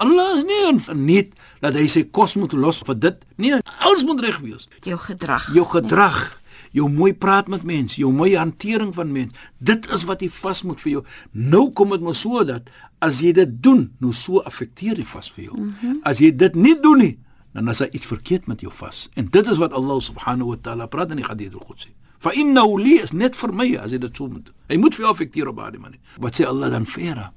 Allah 0.00 0.38
is 0.38 0.44
nie 0.44 0.68
in 0.70 1.04
net 1.04 1.34
dat 1.60 1.74
hy 1.74 1.86
sy 1.86 2.06
kos 2.08 2.36
moet 2.36 2.52
los 2.52 2.80
vir 2.86 2.94
dit. 2.94 3.24
Nee, 3.36 3.58
alles 3.84 4.04
moet 4.04 4.20
reg 4.20 4.38
wees. 4.40 4.68
Jou 4.80 4.96
gedrag. 4.98 5.50
Jou 5.52 5.66
gedrag, 5.66 6.39
jou 6.76 6.88
mooi 6.90 7.12
praat 7.14 7.48
met 7.48 7.64
mense, 7.66 7.98
jou 8.00 8.12
mooi 8.12 8.36
hantering 8.36 8.94
van 8.94 9.12
mense. 9.12 9.34
Dit 9.58 9.88
is 9.90 10.04
wat 10.08 10.22
die 10.22 10.30
vas 10.30 10.62
moet 10.62 10.80
vir 10.80 10.92
jou. 10.92 11.02
Nou 11.32 11.70
kom 11.76 11.90
dit 11.94 12.04
maar 12.04 12.18
so 12.18 12.44
dat 12.44 12.70
as 13.04 13.20
jy 13.24 13.32
dit 13.36 13.56
doen, 13.62 13.88
nou 13.98 14.12
so 14.16 14.42
affekteer 14.46 14.98
die 15.00 15.08
vas 15.08 15.30
vir 15.32 15.44
jou. 15.44 15.56
Mm 15.58 15.74
-hmm. 15.80 16.00
As 16.02 16.18
jy 16.18 16.30
dit 16.36 16.54
nie 16.54 16.76
doen 16.80 16.98
nie, 16.98 17.18
dan 17.52 17.68
is 17.68 17.78
daar 17.78 17.90
iets 17.90 18.06
verkeerd 18.06 18.46
met 18.46 18.60
jou 18.60 18.72
vas. 18.72 19.08
En 19.14 19.26
dit 19.30 19.46
is 19.46 19.58
wat 19.58 19.72
Allah 19.72 20.00
subhanahu 20.00 20.48
wa 20.48 20.56
ta'ala 20.62 20.86
praat 20.86 21.10
in 21.10 21.16
die 21.16 21.26
hadith 21.26 21.54
al-Qudsi. 21.54 21.94
Fa 22.20 22.32
innahu 22.36 22.76
li 22.82 22.98
is 23.00 23.12
net 23.12 23.36
vir 23.36 23.52
my 23.56 23.66
as 23.80 23.94
jy 23.94 23.98
dit 23.98 24.16
so 24.16 24.28
moet. 24.28 24.52
Hy 24.68 24.76
moet 24.76 24.94
vir 24.94 25.06
jou 25.06 25.12
affekteer 25.12 25.48
op 25.48 25.56
daardie 25.56 25.80
manier. 25.80 26.00
Wat 26.20 26.36
sê 26.36 26.46
Allah 26.46 26.70
dan 26.70 26.86
verder? 26.86 27.30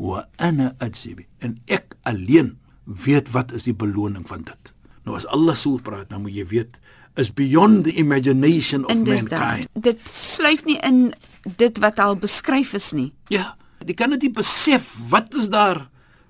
Wa 0.00 0.24
ana 0.36 0.74
ajzibi. 0.78 1.26
En 1.38 1.58
ek 1.66 1.96
alleen 2.02 2.56
weet 2.84 3.30
wat 3.30 3.52
is 3.52 3.68
die 3.68 3.76
beloning 3.76 4.24
van 4.28 4.42
dit. 4.48 4.72
Nou 5.04 5.18
as 5.18 5.26
Allah 5.26 5.54
so 5.58 5.78
praat, 5.82 6.08
dan 6.10 6.22
moet 6.22 6.34
jy 6.34 6.46
weet 6.46 6.80
is 7.16 7.30
beyond 7.34 7.84
the 7.84 7.92
imagination 7.98 8.84
of 8.84 8.90
Inderdaad. 8.90 9.40
mankind. 9.40 9.68
Dit 9.84 9.98
sluit 10.08 10.64
nie 10.64 10.78
in 10.80 11.12
dit 11.56 11.78
wat 11.78 11.98
al 11.98 12.16
beskryf 12.16 12.72
is 12.78 12.92
nie 12.92 13.12
Ja, 13.28 13.56
jy 13.86 13.94
kan 13.94 14.10
dit 14.14 14.22
nie 14.22 14.30
besef 14.32 14.94
wat 15.10 15.34
is 15.34 15.48
daar 15.50 15.88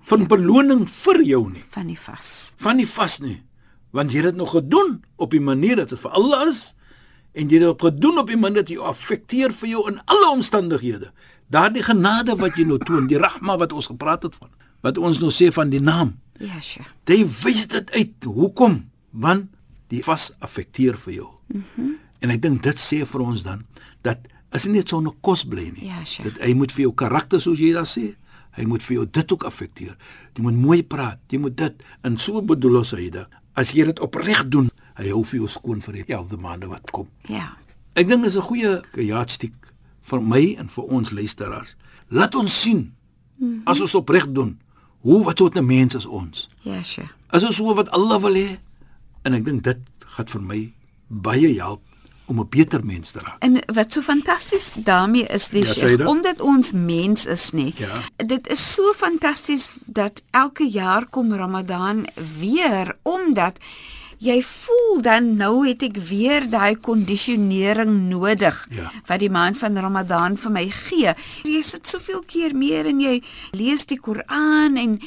van 0.08 0.26
beloning 0.26 0.86
vir 0.90 1.22
jou 1.22 1.50
nie. 1.52 1.62
van 1.70 1.86
die 1.86 1.98
vas. 1.98 2.52
Van 2.56 2.76
nie 2.76 2.86
vas 2.88 3.18
nie. 3.20 3.42
Want 3.92 4.10
jy 4.12 4.16
het 4.22 4.24
dit 4.32 4.36
nog 4.40 4.50
gedoen 4.50 5.02
op 5.16 5.30
die 5.30 5.40
manier 5.40 5.76
dat 5.76 5.88
dit 5.92 6.00
vir 6.00 6.10
Allah 6.10 6.48
is 6.48 6.74
en 7.34 7.48
jy 7.48 7.60
het 7.60 7.68
dit 7.68 7.80
gedoen 7.86 8.18
op 8.18 8.26
die 8.26 8.36
manier 8.36 8.62
dat 8.64 8.68
jy 8.72 8.78
affekteer 8.78 9.52
vir 9.52 9.68
jou 9.68 9.84
in 9.90 10.00
alle 10.04 10.30
omstandighede. 10.32 11.12
Daardie 11.52 11.82
genade 11.82 12.36
wat 12.36 12.56
jy 12.56 12.64
nou 12.64 12.78
toon, 12.78 13.06
die 13.06 13.18
rahma 13.20 13.56
wat 13.60 13.72
ons 13.72 13.86
gepraat 13.86 14.22
het 14.22 14.34
van, 14.40 14.48
wat 14.80 14.98
ons 14.98 15.18
nou 15.20 15.30
sê 15.30 15.52
van 15.52 15.70
die 15.70 15.80
naam. 15.80 16.14
Ja, 16.40 16.60
sure. 16.60 16.86
Jy 17.06 17.26
wys 17.44 17.66
dit 17.68 17.90
uit. 17.92 18.24
Hoekom? 18.24 18.88
Want 19.10 19.46
die 19.92 20.02
vas 20.06 20.30
affekteer 20.40 20.96
vir 21.04 21.14
jou. 21.14 21.28
Mm 21.52 21.64
-hmm. 21.74 21.98
En 22.20 22.30
ek 22.30 22.42
dink 22.42 22.62
dit 22.62 22.78
sê 22.80 23.04
vir 23.06 23.20
ons 23.20 23.42
dan 23.42 23.64
dat 24.02 24.18
as 24.50 24.64
jy 24.64 24.70
net 24.70 24.88
so 24.88 25.00
'n 25.00 25.10
kos 25.20 25.44
bly 25.44 25.70
nie. 25.74 25.86
Ja, 25.86 26.04
sure. 26.04 26.30
Dat 26.30 26.42
hy 26.42 26.52
moet 26.54 26.72
vir 26.72 26.82
jou 26.82 26.94
karakter 26.94 27.40
soos 27.40 27.58
jy 27.58 27.72
daar 27.72 27.86
sê, 27.86 28.14
hy 28.52 28.64
moet 28.64 28.82
vir 28.82 28.94
jou 28.94 29.06
dit 29.10 29.32
ook 29.32 29.44
affekteer. 29.44 29.96
Jy 30.34 30.42
moet 30.42 30.54
mooi 30.54 30.82
praat, 30.82 31.18
jy 31.28 31.38
moet 31.38 31.56
dit 31.56 31.82
en 32.02 32.18
so 32.18 32.42
bedoel 32.42 32.76
ons 32.76 32.90
hy 32.90 33.10
dit. 33.10 33.26
As 33.54 33.72
jy 33.72 33.84
dit 33.84 34.00
opreg 34.00 34.48
doen, 34.48 34.70
hy 34.94 35.08
hou 35.08 35.24
vir 35.24 35.38
jou 35.38 35.48
skoon 35.48 35.80
vir 35.80 35.92
die 35.94 36.04
11de 36.04 36.36
maande 36.36 36.68
wat 36.68 36.90
kom. 36.90 37.08
Ja. 37.28 37.56
Ek 37.94 38.08
dink 38.08 38.24
is 38.24 38.36
'n 38.36 38.40
goeie 38.40 38.82
jaartstiek 38.96 39.54
vir 40.00 40.22
my 40.22 40.56
en 40.58 40.68
vir 40.68 40.84
ons 40.84 41.10
luisteraars. 41.10 41.76
Laat 42.08 42.34
ons 42.34 42.60
sien 42.62 42.92
mm 43.36 43.48
-hmm. 43.48 43.60
as 43.64 43.80
ons 43.80 43.94
opreg 43.94 44.32
doen, 44.32 44.60
hoe 45.00 45.24
wat 45.24 45.38
soort 45.38 45.54
'n 45.54 45.66
mens 45.66 45.94
is 45.94 46.06
ons. 46.06 46.48
Ja, 46.62 46.82
sure. 46.82 47.08
As 47.28 47.44
ons 47.44 47.56
so 47.56 47.74
wat 47.74 47.90
Allah 47.90 48.20
wil 48.20 48.34
hê 48.34 48.58
en 49.22 49.34
ek 49.34 49.44
dink 49.44 49.64
dit 49.64 49.78
gaan 50.16 50.28
vir 50.28 50.42
my 50.42 50.60
baie 51.08 51.54
help 51.58 51.82
om 52.26 52.40
'n 52.40 52.48
beter 52.48 52.84
mens 52.84 53.10
te 53.10 53.18
raak. 53.18 53.38
En 53.38 53.58
wat 53.74 53.92
so 53.92 54.00
fantasties 54.00 54.70
daarmee 54.76 55.26
is, 55.26 55.48
die 55.48 55.64
Ja, 55.64 56.06
omdat 56.06 56.40
ons 56.40 56.72
mens 56.72 57.26
is 57.26 57.50
nie. 57.50 57.74
Ja. 57.76 58.00
Dit 58.16 58.48
is 58.48 58.72
so 58.74 58.92
fantasties 58.92 59.74
dat 59.84 60.22
elke 60.30 60.70
jaar 60.70 61.06
kom 61.06 61.34
Ramadan 61.34 62.06
weer 62.38 62.96
omdat 63.02 63.56
jy 64.22 64.36
voel 64.46 65.00
dan 65.02 65.32
nou 65.36 65.64
het 65.66 65.82
ek 65.82 65.96
weer 66.08 66.44
daai 66.50 66.76
kondisionering 66.78 68.08
nodig 68.10 68.66
Ja. 68.70 68.90
wat 69.06 69.18
die 69.20 69.30
maand 69.30 69.58
van 69.58 69.76
Ramadan 69.76 70.36
vir 70.38 70.50
my 70.50 70.68
gee. 70.70 71.14
Jy 71.44 71.62
sit 71.62 71.86
soveel 71.88 72.22
keer 72.26 72.54
meer 72.54 72.86
en 72.86 73.00
jy 73.00 73.22
lees 73.52 73.84
die 73.86 73.98
Koran 73.98 74.76
en 74.76 74.98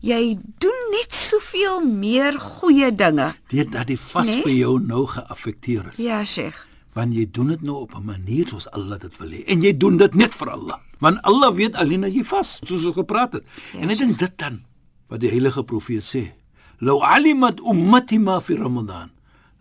jy 0.00 0.38
doen 0.58 0.82
net 0.92 1.12
soveel 1.14 1.80
meer 1.84 2.38
goeie 2.38 2.90
dinge. 2.94 3.34
Dit 3.48 3.72
dat 3.72 3.86
die 3.86 3.98
vas 3.98 4.26
Nee? 4.26 4.42
vir 4.42 4.52
jou 4.52 4.78
nou 4.80 5.06
geaffekteer 5.06 5.90
is. 5.92 5.96
Ja, 5.98 6.24
Sheikh. 6.24 6.66
Want 6.94 7.14
jy 7.14 7.26
doen 7.30 7.48
dit 7.48 7.62
nou 7.62 7.76
op 7.82 7.94
'n 7.94 8.04
manier 8.04 8.48
soos 8.48 8.70
Allah 8.70 8.98
dit 9.00 9.16
wil 9.18 9.28
hê 9.30 9.44
en 9.46 9.60
jy 9.62 9.76
doen 9.76 9.96
dit 9.96 10.14
net 10.14 10.34
vir 10.34 10.50
Allah. 10.50 10.78
Want 10.98 11.22
Allah 11.22 11.54
weet 11.54 11.74
alleen 11.76 12.00
dat 12.00 12.12
jy 12.14 12.24
vas, 12.24 12.60
soos 12.64 12.84
ons 12.84 12.94
gepraat 12.94 13.32
het. 13.32 13.44
Ja, 13.72 13.80
en 13.80 13.90
ek 13.90 13.98
dink 13.98 14.18
dit 14.18 14.32
dan 14.38 14.62
wat 15.08 15.20
die 15.20 15.28
heilige 15.30 15.62
profeet 15.64 16.02
sê. 16.02 16.32
Law 16.82 16.98
alimat 17.06 17.60
ummati 17.62 18.18
ma 18.18 18.40
fi 18.42 18.56
Ramadan 18.58 19.10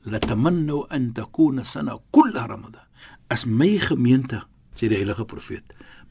latamannu 0.10 0.88
an 0.90 1.14
takuna 1.14 1.64
sana 1.64 1.98
kull 2.12 2.34
Ramadan. 2.34 2.82
As 3.30 3.46
my 3.46 3.78
gemeente, 3.78 4.42
sê 4.76 4.90
die 4.90 4.98
heilige 4.98 5.26
profeet, 5.30 5.64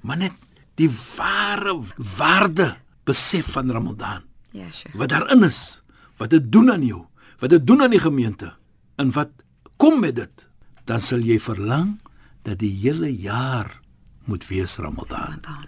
maar 0.06 0.16
net 0.22 0.32
die 0.78 0.88
ware 1.16 1.74
waarde 2.16 2.76
besef 3.04 3.50
van 3.56 3.70
Ramadan 3.74 4.22
Ja, 4.54 4.70
Sheikh. 4.70 4.94
wat 4.94 5.10
daarin 5.10 5.42
is, 5.44 5.82
wat 6.16 6.30
dit 6.30 6.46
doen 6.52 6.70
aan 6.72 6.84
jou, 6.86 7.02
wat 7.42 7.50
dit 7.50 7.66
doen 7.66 7.82
aan 7.82 7.90
die 7.90 8.00
gemeente 8.00 8.54
en 8.96 9.10
wat 9.12 9.30
kom 9.76 10.00
met 10.00 10.16
dit, 10.16 10.46
dan 10.86 11.00
sal 11.00 11.18
jy 11.20 11.38
verlang 11.40 11.98
dat 12.46 12.58
die 12.62 12.72
hele 12.82 13.10
jaar 13.10 13.80
moet 14.24 14.46
wees 14.48 14.76
Ramadan. 14.78 15.36
Ramadan. 15.42 15.66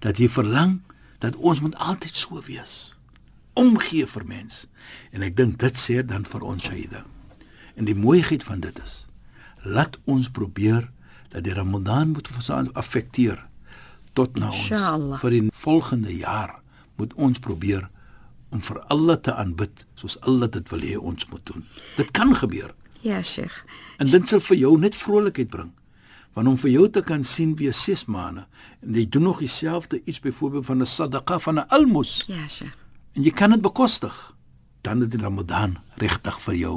Dat 0.00 0.18
jy 0.18 0.28
verlang 0.28 0.80
dat 1.20 1.36
ons 1.36 1.60
moet 1.60 1.76
altyd 1.76 2.14
so 2.14 2.40
wees. 2.46 2.94
Omgee 3.58 4.06
vir 4.06 4.24
mens. 4.26 4.66
En 5.12 5.22
ek 5.26 5.36
dink 5.36 5.58
dit 5.58 5.74
sê 5.78 6.00
dan 6.06 6.24
vir 6.28 6.44
ons 6.46 6.62
Shaida. 6.62 7.04
En 7.76 7.84
die 7.88 7.94
mooiheid 7.98 8.44
van 8.46 8.60
dit 8.64 8.78
is 8.84 9.04
laat 9.66 9.96
ons 10.06 10.28
probeer 10.30 10.84
dat 11.34 11.42
die 11.44 11.52
Ramadan 11.52 12.12
moet 12.14 12.28
vir 12.30 12.54
ons 12.56 12.70
affekteer 12.78 13.40
tot 14.14 14.38
na 14.38 14.48
ons 14.52 14.70
Inshallah. 14.70 15.18
vir 15.20 15.30
die 15.34 15.50
volgende 15.52 16.14
jaar 16.14 16.60
moet 16.96 17.14
ons 17.14 17.38
probeer 17.38 17.88
om 18.54 18.62
vir 18.64 18.78
Allah 18.88 19.18
te 19.20 19.34
aanbid 19.34 19.84
soos 19.98 20.16
Allah 20.22 20.48
dit 20.48 20.70
wil 20.72 20.80
hê 20.86 20.94
ons 20.96 21.26
moet 21.30 21.44
doen. 21.50 21.66
Dit 21.96 22.10
kan 22.16 22.32
gebeur. 22.34 22.72
Ja, 23.02 23.22
Sheikh. 23.22 23.64
En 23.98 24.06
dit 24.10 24.28
sal 24.28 24.40
vir 24.40 24.56
jou 24.56 24.78
net 24.78 24.96
vrolikheid 24.96 25.50
bring. 25.50 25.72
Want 26.34 26.48
om 26.48 26.56
vir 26.58 26.70
jou 26.70 26.88
te 26.90 27.02
kan 27.02 27.24
sien 27.24 27.56
wie 27.58 27.72
6 27.72 28.06
maande 28.06 28.46
en 28.82 28.94
jy 28.94 29.04
doen 29.08 29.22
nog 29.22 29.38
dieselfde 29.42 30.00
iets 30.04 30.20
byvoorbeeld 30.20 30.66
van 30.66 30.80
'n 30.82 30.86
sadaqa 30.86 31.38
van 31.38 31.58
'n 31.58 31.68
almos 31.68 32.24
Ja, 32.28 32.46
Sheikh. 32.48 32.76
En 33.18 33.26
jy 33.26 33.34
kan 33.34 33.50
dit 33.50 33.62
bekostig, 33.62 34.14
dan 34.86 35.02
is 35.02 35.10
die 35.10 35.18
Ramadan 35.18 35.80
regtig 35.98 36.38
vir 36.46 36.54
jou 36.54 36.76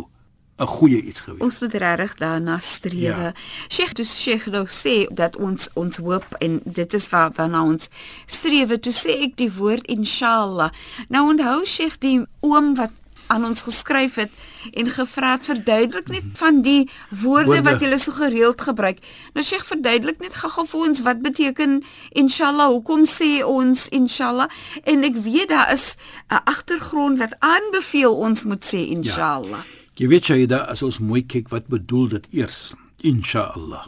'n 0.62 0.68
goeie 0.68 1.02
iets 1.02 1.22
gewees. 1.22 1.42
Ons 1.42 1.60
moet 1.60 1.74
regtig 1.74 2.16
daarna 2.16 2.58
strewe. 2.60 3.02
Ja. 3.02 3.24
Ja. 3.24 3.34
Sheikh, 3.70 3.94
dus 3.94 4.22
Sheikh 4.22 4.46
nou 4.46 4.66
sê 4.68 5.08
dat 5.14 5.36
ons 5.36 5.70
ons 5.74 5.98
hoop 5.98 6.36
en 6.40 6.62
dit 6.66 6.94
is 6.94 7.10
waar 7.10 7.32
waarna 7.36 7.64
ons 7.64 7.90
strewe. 8.26 8.80
Toe 8.80 8.94
sê 8.94 9.18
ek 9.26 9.38
die 9.38 9.52
woord 9.54 9.88
inshallah. 9.88 10.70
Nou 11.10 11.30
onthou 11.30 11.66
Sheikh 11.66 11.98
die 12.00 12.26
oom 12.40 12.76
wat 12.76 12.92
aan 13.32 13.46
ons 13.48 13.64
geskryf 13.64 14.16
het 14.20 14.32
en 14.78 14.90
gevra 14.92 15.32
het 15.38 15.48
verduidelik 15.48 16.08
net 16.12 16.28
van 16.40 16.62
die 16.62 16.90
woorde, 17.10 17.46
Woorde. 17.46 17.62
wat 17.70 17.82
jy 17.82 17.98
so 17.98 18.12
gereeld 18.12 18.62
gebruik. 18.62 19.00
Nou 19.34 19.46
Sheikh 19.46 19.66
verduidelik 19.70 20.20
net 20.20 20.36
gou-gou 20.36 20.66
vir 20.68 20.88
ons 20.90 21.04
wat 21.08 21.22
beteken 21.24 21.80
inshallah. 22.10 22.68
Hoekom 22.76 23.06
sê 23.08 23.40
ons 23.48 23.88
inshallah? 23.96 24.50
En 24.84 25.06
ek 25.08 25.22
weet 25.24 25.50
daar 25.50 25.72
is 25.74 25.96
'n 26.30 26.44
agtergrond 26.44 27.18
wat 27.20 27.36
aanbeveel 27.40 28.16
ons 28.16 28.44
moet 28.44 28.64
sê 28.66 28.88
inshallah. 28.98 29.64
Jy 29.96 30.08
weet 30.08 30.26
jy 30.28 30.46
da 30.46 30.58
as 30.58 30.84
ons 30.84 31.00
mooi 31.00 31.26
kyk 31.26 31.50
wat 31.50 31.68
bedoel 31.68 32.08
dit 32.08 32.28
eers? 32.32 32.74
Inshallah. 33.02 33.86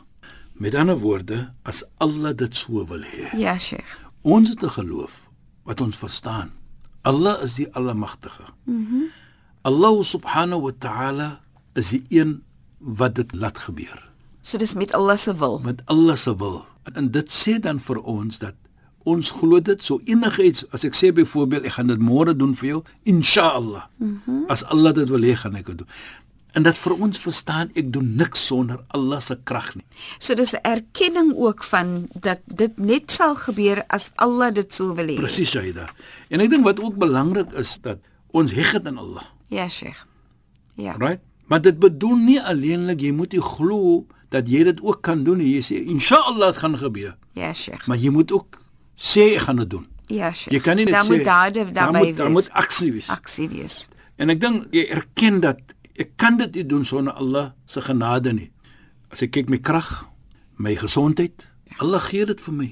Met 0.54 0.76
ander 0.76 0.98
woorde, 0.98 1.54
as 1.64 1.84
Allah 1.98 2.36
dit 2.36 2.56
so 2.56 2.86
wil 2.86 3.02
hê. 3.02 3.32
Ja, 3.32 3.38
ja 3.38 3.58
Sheikh. 3.58 3.98
Ons 4.22 4.50
het 4.50 4.64
'n 4.64 4.70
geloof 4.70 5.22
wat 5.64 5.82
ons 5.82 5.98
verstaan. 5.98 6.52
Allah 7.02 7.44
is 7.44 7.54
die 7.54 7.68
Almagtige. 7.74 8.44
Mhm. 8.66 8.80
Mm 8.80 9.23
Allah 9.64 10.04
subhanahu 10.04 10.62
wa 10.68 10.74
ta'ala 10.80 11.30
is 11.80 11.94
die 11.96 12.04
een 12.12 12.44
wat 12.80 13.16
dit 13.16 13.32
laat 13.32 13.58
gebeur. 13.58 14.00
So 14.44 14.60
dis 14.60 14.74
met 14.76 14.92
Allah 14.94 15.18
se 15.18 15.32
wil. 15.40 15.62
Met 15.64 15.82
Allah 15.86 16.16
se 16.20 16.36
wil. 16.36 16.66
En 16.94 17.12
dit 17.12 17.32
sê 17.32 17.60
dan 17.64 17.80
vir 17.80 18.02
ons 18.04 18.40
dat 18.40 18.56
ons 19.08 19.32
glo 19.40 19.60
dit 19.60 19.84
so 19.84 20.00
enigiets 20.08 20.66
as 20.76 20.84
ek 20.88 20.96
sê 20.96 21.12
byvoorbeeld 21.16 21.68
ek 21.68 21.78
gaan 21.78 21.92
dit 21.92 22.04
môre 22.04 22.36
doen 22.36 22.52
vir 22.60 22.68
jou 22.68 22.82
inshallah. 23.08 23.88
Mm 23.98 24.22
-hmm. 24.26 24.44
As 24.52 24.64
Allah 24.64 24.94
dit 24.96 25.10
wil 25.10 25.24
hê 25.24 25.36
gaan 25.36 25.56
ek 25.56 25.66
dit 25.66 25.78
doen. 25.78 25.88
En 26.54 26.64
dat 26.64 26.78
vir 26.78 26.94
ons 26.94 27.18
verstaan 27.18 27.72
ek 27.74 27.94
doen 27.94 28.16
niks 28.16 28.46
sonder 28.46 28.84
Allah 28.88 29.20
se 29.20 29.38
krag 29.44 29.76
nie. 29.76 29.86
So 30.20 30.36
dis 30.36 30.54
'n 30.54 30.62
erkenning 30.62 31.34
ook 31.36 31.64
van 31.64 32.08
dat 32.20 32.40
dit 32.46 32.78
net 32.78 33.12
sal 33.12 33.36
gebeur 33.36 33.84
as 33.88 34.12
Allah 34.16 34.54
dit 34.54 34.74
so 34.74 34.94
wil 34.96 35.08
hê. 35.08 35.16
Presies 35.16 35.50
Shaida. 35.50 35.90
En 36.30 36.40
ek 36.40 36.50
dink 36.50 36.64
wat 36.64 36.80
ook 36.80 36.96
belangrik 36.96 37.54
is 37.54 37.80
dat 37.82 37.98
ons 38.32 38.52
heg 38.52 38.72
dit 38.72 38.88
aan 38.88 38.98
Allah. 38.98 39.33
Ja, 39.54 39.70
Sheikh. 39.70 40.06
Ja. 40.76 40.96
Right? 40.98 41.22
Maar 41.46 41.62
dit 41.62 41.80
bedoel 41.80 42.16
nie 42.16 42.40
alleenlik 42.42 43.02
jy 43.04 43.12
moet 43.14 43.36
glo 43.38 44.06
dat 44.34 44.50
jy 44.50 44.64
dit 44.66 44.82
ook 44.82 45.02
kan 45.06 45.24
doen. 45.24 45.42
Jy 45.44 45.62
sê 45.62 45.82
inshallah 45.86 46.54
dit 46.54 46.62
gaan 46.64 46.78
gebeur. 46.82 47.18
Ja, 47.38 47.54
Sheikh. 47.54 47.86
Maar 47.88 47.98
jy 48.02 48.10
moet 48.14 48.32
ook 48.34 48.58
sê 48.98 49.34
ek 49.36 49.46
gaan 49.48 49.62
dit 49.62 49.70
doen. 49.70 49.86
Ja, 50.10 50.32
Sheikh. 50.34 50.56
Jy 50.58 50.62
kan 50.66 50.80
nie 50.80 50.88
net 50.90 50.98
daar 50.98 51.06
sê 51.06 51.18
moet 51.18 51.26
daar 51.26 51.52
daar 51.54 51.74
daarbey 51.74 52.00
moet 52.00 52.10
wees. 52.10 52.18
daar 52.18 52.32
moet 52.32 52.50
aksie 52.52 52.92
wees. 52.92 53.10
aksie 53.14 53.50
wees. 53.50 53.78
En 54.18 54.34
ek 54.34 54.42
dink 54.42 54.74
jy 54.74 54.88
erken 54.94 55.40
dat 55.46 55.62
ek 56.02 56.16
kan 56.18 56.38
dit 56.42 56.58
nie 56.58 56.66
doen 56.66 56.86
sonder 56.86 57.14
Allah 57.14 57.52
se 57.66 57.82
genade 57.82 58.34
nie. 58.34 58.50
As 59.14 59.22
ek 59.22 59.36
kyk 59.38 59.54
my 59.54 59.60
krag, 59.62 60.08
my 60.58 60.74
gesondheid, 60.78 61.46
Allah 61.78 62.02
gee 62.02 62.26
dit 62.26 62.42
vir 62.42 62.54
my. 62.54 62.70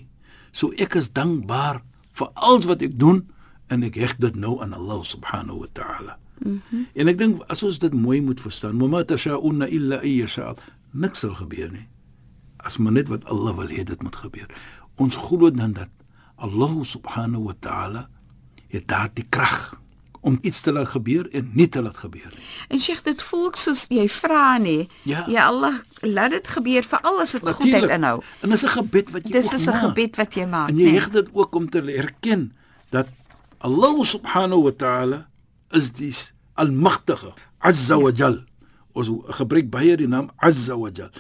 So 0.52 0.74
ek 0.78 0.98
is 0.98 1.12
dankbaar 1.14 1.84
vir 2.18 2.34
alles 2.34 2.66
wat 2.70 2.82
ek 2.86 2.98
doen 3.00 3.24
en 3.72 3.86
ek 3.88 3.98
heg 4.02 4.18
dit 4.22 4.36
nou 4.36 4.58
aan 4.62 4.74
Allah 4.78 5.04
subhanahu 5.06 5.64
wa 5.64 5.70
ta'ala. 5.78 6.18
Mm 6.44 6.62
-hmm. 6.70 6.88
En 6.94 7.08
ek 7.08 7.18
dink 7.18 7.44
as 7.48 7.64
ons 7.64 7.80
dit 7.80 7.94
mooi 7.94 8.22
moet 8.22 8.42
verstaan, 8.42 8.76
"Mama 8.76 9.04
tasha'una 9.04 9.68
illa 9.68 9.98
ayyasha." 9.98 10.56
Niks 10.92 11.20
sal 11.20 11.34
gebeur 11.34 11.72
nie. 11.72 11.88
As 12.58 12.78
maar 12.78 12.92
net 12.92 13.08
wat 13.08 13.26
Allah 13.26 13.56
wil 13.56 13.68
hê 13.68 13.84
dit 13.84 14.02
moet 14.02 14.16
gebeur. 14.16 14.50
Ons 14.96 15.16
glo 15.16 15.52
dan 15.52 15.74
dat 15.74 15.90
Allah 16.36 16.84
subhanahu 16.84 17.44
wa 17.44 17.54
ta'ala 17.60 18.10
het 18.68 18.88
daardie 18.88 19.26
krag 19.30 19.82
om 20.22 20.38
iets 20.42 20.62
te 20.62 20.72
laat 20.72 20.88
gebeur 20.88 21.30
en 21.34 21.50
nie 21.54 21.70
te 21.70 21.82
laat 21.82 21.98
gebeur 21.98 22.30
nie. 22.36 22.46
En 22.70 22.80
Sheikh, 22.80 23.02
dit 23.04 23.22
voel 23.22 23.48
ek 23.50 23.58
soos 23.58 23.86
jy 23.90 24.06
vra 24.10 24.58
nie. 24.62 24.86
Ja. 25.10 25.26
ja 25.30 25.48
Allah, 25.50 25.82
laat 26.06 26.36
dit 26.38 26.48
gebeur 26.48 26.86
vir 26.86 27.02
al 27.02 27.22
as 27.24 27.34
dit 27.38 27.50
goedheid 27.50 27.90
inhou. 27.98 28.22
En 28.42 28.54
dis 28.54 28.66
'n 28.66 28.74
gebed 28.78 29.12
wat 29.12 29.26
jy 29.26 29.32
Dis 29.32 29.46
ook 29.46 29.54
is 29.54 29.66
'n 29.68 29.82
gebed 29.86 30.16
wat 30.16 30.34
jy 30.34 30.46
maak. 30.46 30.70
En 30.70 30.78
jy 30.78 30.84
nee. 30.84 31.00
heg 31.00 31.10
dit 31.10 31.28
ook 31.34 31.56
om 31.56 31.70
te 31.70 31.82
erken 31.82 32.54
dat 32.90 33.08
Allah 33.58 34.04
subhanahu 34.04 34.62
wa 34.62 34.74
ta'ala 34.78 35.28
is 35.78 35.92
die 35.96 36.14
almagtige, 36.60 37.34
azza 37.60 37.98
wa 38.00 38.12
jal. 38.12 38.42
Ons 38.98 39.12
gebruik 39.38 39.70
baie 39.72 39.96
die 39.98 40.10
naam 40.10 40.30
azza 40.38 40.78
wa 40.78 40.92
jal. 40.94 41.12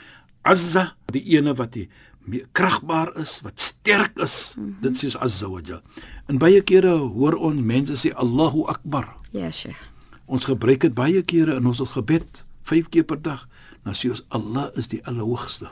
Azza, 0.47 0.91
die 1.13 1.23
ene 1.37 1.53
wat 1.57 1.73
die 1.77 1.87
meer 2.25 2.47
kragbaar 2.57 3.13
is, 3.21 3.39
wat 3.45 3.61
sterk 3.61 4.17
is. 4.21 4.55
Mm 4.57 4.63
-hmm. 4.63 4.75
Dit 4.81 5.03
is 5.03 5.17
azza 5.17 5.49
wa 5.49 5.61
jal. 5.63 5.81
En 6.27 6.37
baie 6.37 6.61
kere 6.61 6.91
hoor 6.91 7.35
ons 7.35 7.61
mense 7.61 7.95
sê 7.95 8.13
Allahu 8.13 8.65
akbar. 8.65 9.15
Ja, 9.31 9.51
Sheikh. 9.51 9.89
Ons 10.25 10.45
gebruik 10.45 10.81
dit 10.81 10.93
baie 10.93 11.21
kere 11.21 11.55
in 11.55 11.65
ons 11.65 11.79
gebed, 11.79 12.43
5 12.61 12.89
keer 12.89 13.03
per 13.03 13.21
dag. 13.21 13.47
Dan 13.83 13.93
sê 13.93 14.09
ons 14.09 14.23
Allah 14.29 14.69
is 14.75 14.87
die 14.87 15.01
allerhoogste. 15.05 15.69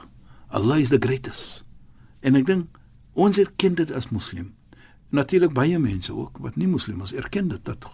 Allah 0.50 0.80
is 0.80 0.90
the 0.90 0.98
greatest. 1.00 1.66
En 2.20 2.36
ek 2.36 2.46
dink 2.46 2.80
ons 3.14 3.38
erken 3.38 3.76
dit 3.76 3.92
as 3.92 4.10
moslim. 4.10 4.54
Natuurlik 5.10 5.54
baie 5.54 5.80
mense 5.80 6.14
ook 6.14 6.38
wat 6.38 6.56
nie 6.56 6.68
moslim 6.68 7.02
is, 7.02 7.14
erken 7.14 7.48
dit 7.48 7.66
dat 7.66 7.86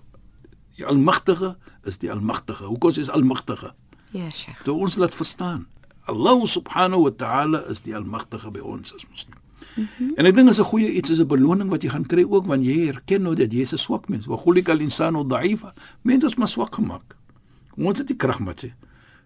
die 0.76 0.86
almagtige 0.86 1.56
is 1.84 1.98
die 1.98 2.12
almagtige. 2.12 2.64
Hoekom 2.64 2.90
is 2.90 3.08
hy 3.08 3.14
almagtige? 3.14 3.74
Ja, 4.12 4.30
Sheikh. 4.32 4.62
Toe 4.64 4.76
ons 4.76 4.96
laat 4.96 5.16
verstaan. 5.16 5.66
Allah 6.06 6.46
subhanahu 6.46 7.08
wa 7.08 7.14
ta'ala 7.18 7.64
is 7.72 7.82
die 7.82 7.96
almagtige 7.96 8.52
by 8.54 8.62
ons 8.62 8.94
as 8.96 9.06
moslim. 9.10 9.38
Mm 9.76 9.88
-hmm. 9.98 10.16
En 10.16 10.26
ek 10.26 10.36
dink 10.36 10.50
is 10.50 10.60
'n 10.60 10.64
goeie 10.64 10.92
iets 10.92 11.10
is 11.10 11.20
'n 11.20 11.28
beloning 11.28 11.70
wat 11.70 11.84
jy 11.84 11.90
gaan 11.90 12.06
kry 12.06 12.26
ook 12.30 12.46
wanneer 12.46 12.76
jy 12.76 12.88
erken 12.88 13.22
nou 13.22 13.36
dat 13.36 13.52
jy 13.52 13.62
'n 13.62 13.78
swak 13.78 14.10
mens. 14.10 14.26
Wa 14.26 14.38
khuliqal 14.38 14.80
insanu 14.80 15.28
da'ifa. 15.28 15.74
Mens 16.02 16.24
is 16.24 16.36
maar 16.36 16.48
swak 16.48 16.76
gemaak. 16.76 17.16
Ons 17.78 17.98
het 17.98 18.08
die 18.08 18.16
krag 18.16 18.40
met 18.40 18.60
sy. 18.60 18.74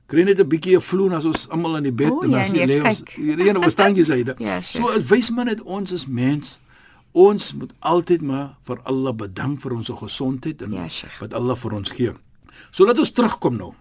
Kry 0.05 0.23
net 0.23 0.39
'n 0.39 0.47
bietjie 0.47 0.75
'n 0.75 0.81
vloen 0.81 1.13
as 1.13 1.25
ons 1.25 1.49
almal 1.49 1.75
in 1.77 1.83
die 1.83 1.91
bed 1.91 2.11
O, 2.11 2.21
en 2.21 2.29
ja, 2.29 2.39
as 2.39 2.51
nee, 2.51 2.65
lê 2.65 2.81
ons 2.87 3.03
hierdie 3.15 3.49
ene 3.49 3.95
jy 3.95 4.03
sy 4.03 4.23
dit. 4.23 4.39
Ja, 4.39 4.61
so 4.61 4.93
dit 4.93 5.07
wys 5.07 5.29
maar 5.29 5.45
net 5.45 5.61
ons 5.61 5.91
is 5.91 6.07
mens. 6.07 6.59
Ons 7.11 7.53
moet 7.53 7.73
altyd 7.79 8.21
maar 8.21 8.57
vir 8.67 8.79
Allah 8.83 9.13
bedank 9.17 9.61
vir 9.61 9.73
ons 9.73 9.89
gesondheid 9.89 10.61
en 10.61 10.71
Ja, 10.71 10.87
Sheikh. 10.87 11.19
wat 11.19 11.33
Allah 11.33 11.55
vir 11.55 11.73
ons 11.73 11.89
gee. 11.91 12.11
So 12.71 12.85
laat 12.85 12.99
ons 12.99 13.11
terugkom 13.11 13.57
nou. 13.57 13.73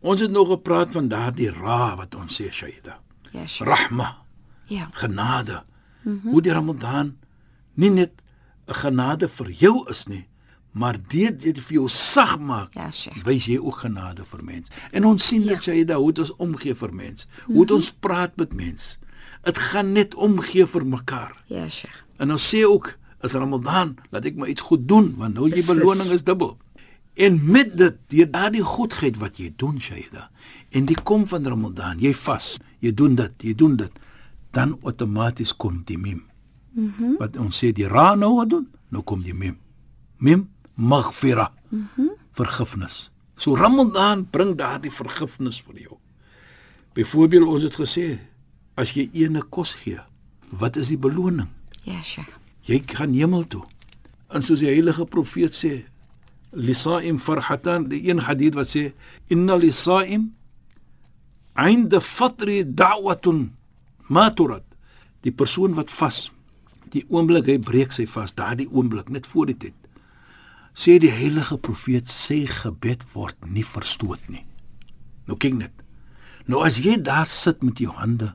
Ons 0.00 0.20
het 0.20 0.30
nog 0.30 0.48
gepraat 0.48 0.92
van 0.92 1.08
daardie 1.08 1.50
ra 1.50 1.96
wat 1.96 2.14
ons 2.14 2.40
sê 2.40 2.50
Shaida. 2.52 2.98
Ja, 3.32 3.46
Sheikh. 3.46 3.68
Rahma 3.68 4.16
Ja. 4.68 4.88
genade. 4.92 5.62
Mm 6.02 6.20
-hmm. 6.22 6.30
Hoe 6.30 6.42
die 6.42 6.52
Ramadan 6.52 7.16
nie 7.74 7.90
net 7.90 8.22
'n 8.68 8.74
genade 8.74 9.28
vir 9.28 9.50
jou 9.50 9.88
is 9.90 10.06
nie, 10.06 10.26
maar 10.72 10.96
dit 11.08 11.42
dit 11.42 11.58
vir 11.60 11.72
jou 11.74 11.88
sag 11.88 12.38
maak. 12.38 12.74
Ja, 12.74 12.90
Sheikh. 12.90 13.24
Wys 13.24 13.44
jy 13.46 13.58
ook 13.58 13.76
genade 13.78 14.24
vir 14.24 14.44
mens. 14.44 14.68
En 14.92 15.04
ons 15.04 15.26
sien 15.26 15.44
ja. 15.44 15.56
jy 15.60 15.84
daar 15.84 15.96
hoe 15.98 16.12
dit 16.12 16.18
ons 16.18 16.36
omgee 16.36 16.74
vir 16.74 16.94
mens. 16.94 17.26
Hoe 17.46 17.54
Mhm. 17.54 17.60
dit 17.66 17.70
ons 17.76 17.92
praat 17.92 18.36
met 18.36 18.52
mens. 18.54 18.98
Dit 19.42 19.58
gaan 19.58 19.92
net 19.92 20.14
omgee 20.14 20.66
vir 20.66 20.86
mekaar. 20.86 21.36
Ja, 21.46 21.68
Sheikh. 21.68 22.04
En 22.20 22.30
ons 22.30 22.48
sê 22.54 22.64
ook 22.68 22.92
as 23.20 23.36
Ramadan, 23.36 23.96
laat 24.10 24.24
ek 24.28 24.36
maar 24.36 24.48
iets 24.48 24.64
goed 24.64 24.88
doen 24.88 25.14
want 25.16 25.34
nou 25.34 25.48
Beslis. 25.48 25.66
beloning 25.66 26.10
is 26.12 26.24
dubbel. 26.24 26.56
En 27.14 27.40
met 27.50 27.76
dit, 27.76 27.96
deur 28.08 28.30
daardie 28.30 28.64
goedheid 28.64 29.16
wat 29.20 29.36
jy 29.36 29.50
doen, 29.56 29.80
Shaida, 29.80 30.30
en 30.70 30.86
die 30.88 30.96
kom 31.02 31.26
van 31.26 31.46
Ramadan, 31.46 31.98
jy 32.00 32.14
vas, 32.14 32.54
jy 32.80 32.94
doen 32.96 33.16
dit, 33.18 33.32
jy 33.50 33.54
doen 33.54 33.76
dit, 33.76 33.98
dan 34.56 34.78
outomaties 34.82 35.52
kom 35.56 35.82
die 35.84 35.98
mim. 35.98 36.22
Mhm. 36.72 36.90
Mm 37.02 37.16
wat 37.18 37.36
ons 37.36 37.58
sê 37.64 37.72
die 37.74 37.88
ra 37.88 38.14
nou 38.14 38.36
wat 38.36 38.50
doen, 38.50 38.68
nou 38.88 39.02
kom 39.02 39.22
die 39.22 39.34
mim. 39.34 39.58
Mim 40.18 40.48
maghfira. 40.74 41.50
Mhm. 41.70 41.84
Mm 41.96 42.16
vergifnis. 42.40 43.10
So 43.36 43.56
Ramadan 43.56 44.22
bring 44.30 44.54
daardie 44.56 44.92
vergifnis 44.92 45.58
vir 45.66 45.80
jou. 45.82 45.96
Byvoorbeeld 46.94 47.48
ons 47.48 47.62
het 47.66 47.76
gesê 47.76 48.06
as 48.80 48.94
jy 48.96 49.08
ene 49.24 49.42
kos 49.42 49.74
gee, 49.82 50.00
wat 50.50 50.76
is 50.80 50.90
die 50.92 50.98
beloning? 51.00 51.48
Ja, 51.84 52.00
Sheikh. 52.02 52.32
Jy 52.68 52.82
gaan 52.90 53.14
hemel 53.16 53.46
toe. 53.48 53.62
En 54.30 54.44
soos 54.46 54.62
die 54.62 54.70
heilige 54.70 55.06
profeet 55.10 55.56
sê, 55.56 55.72
lisaim 56.52 57.18
farhatan, 57.22 57.88
die 57.90 58.02
een 58.08 58.24
hadith 58.26 58.56
wat 58.58 58.72
sê 58.74 58.90
inna 59.30 59.56
lisaim 59.56 60.32
'inda 61.54 62.00
fatri 62.00 62.64
da'watun 62.64 63.50
ma 64.08 64.30
turad. 64.30 64.64
Die 65.22 65.32
persoon 65.32 65.74
wat 65.74 65.90
vas, 65.90 66.30
die 66.90 67.04
oomblik 67.08 67.46
hy 67.46 67.58
breek 67.58 67.92
sy 67.92 68.06
vas, 68.06 68.32
daardie 68.32 68.68
oomblik 68.70 69.10
net 69.10 69.26
voor 69.26 69.46
die 69.46 69.56
tyd. 69.56 69.76
Sê 70.74 70.98
die 70.98 71.12
heilige 71.12 71.58
profeet 71.58 72.08
sê 72.08 72.46
gebed 72.46 73.04
word 73.12 73.36
nie 73.46 73.64
verstoot 73.64 74.22
nie. 74.28 74.46
Nou 75.26 75.36
kyk 75.36 75.54
net. 75.54 75.74
Nou 76.46 76.64
as 76.64 76.80
jy 76.80 76.96
daar 76.96 77.26
sit 77.26 77.62
met 77.62 77.78
jou 77.78 77.92
hande, 77.92 78.34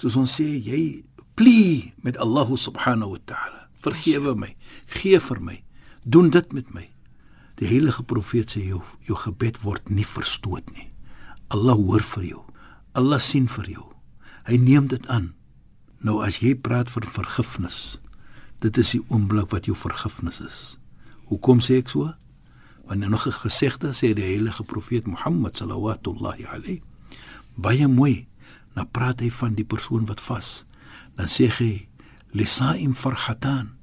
soos 0.00 0.16
ons 0.18 0.32
sê 0.40 0.46
jy 0.58 1.04
plee 1.38 1.92
met 2.06 2.18
Allah 2.22 2.48
subhanahu 2.56 3.16
wa 3.16 3.22
ta'ala. 3.26 3.68
Vergewe 3.84 4.34
my, 4.38 4.54
gee 4.96 5.20
vir 5.20 5.40
my, 5.40 5.56
doen 6.04 6.30
dit 6.30 6.52
met 6.52 6.68
my. 6.74 6.88
Die 7.60 7.68
heilige 7.70 8.02
profeet 8.02 8.54
sê 8.54 8.64
jou 8.66 8.82
jou 9.06 9.16
gebed 9.18 9.60
word 9.62 9.90
nie 9.90 10.06
verstoot 10.06 10.66
nie. 10.74 10.88
Allah 11.54 11.78
hoor 11.78 12.02
vir 12.14 12.24
jou. 12.30 12.42
Allah 12.98 13.20
sien 13.22 13.46
vir 13.50 13.68
jou. 13.76 13.84
Hy 14.48 14.58
neem 14.58 14.88
dit 14.90 15.06
aan. 15.12 15.32
Nou 16.04 16.20
as 16.24 16.40
jy 16.42 16.54
praat 16.54 16.90
van 16.92 17.06
vergifnis, 17.14 17.98
dit 18.60 18.78
is 18.80 18.94
die 18.96 19.02
oomblik 19.08 19.52
wat 19.54 19.68
jou 19.68 19.76
vergifnis 19.76 20.40
is. 20.42 20.58
Hoekom 21.30 21.62
sê 21.64 21.78
ek 21.82 21.92
so? 21.92 22.12
Want 22.84 23.00
nog 23.08 23.26
'n 23.26 23.32
gesegde 23.32 23.94
sê 23.94 24.12
die 24.14 24.24
heilige 24.24 24.64
profeet 24.64 25.06
Mohammed 25.06 25.56
sallallahu 25.56 26.44
alayhi 26.44 26.82
baie 27.56 27.88
mooi. 27.88 28.26
Dan 28.74 28.90
praat 28.90 29.22
hy 29.22 29.30
van 29.30 29.54
die 29.54 29.66
persoon 29.66 30.06
wat 30.10 30.20
vas. 30.20 30.64
Dan 31.14 31.30
sê 31.30 31.48
hy 31.58 31.72
lisaim 32.34 32.94
farhatan 32.94 33.74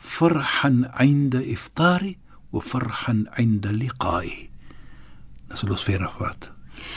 farhan 0.00 0.88
'inda 0.96 1.44
iftari 1.44 2.16
wa 2.50 2.60
farhan 2.60 3.28
'inda 3.36 3.70
liqa'i. 3.70 4.48
Dan 5.48 5.56
sal 5.56 5.70
ons 5.70 5.84
verder 5.84 6.12
vat. 6.18 6.50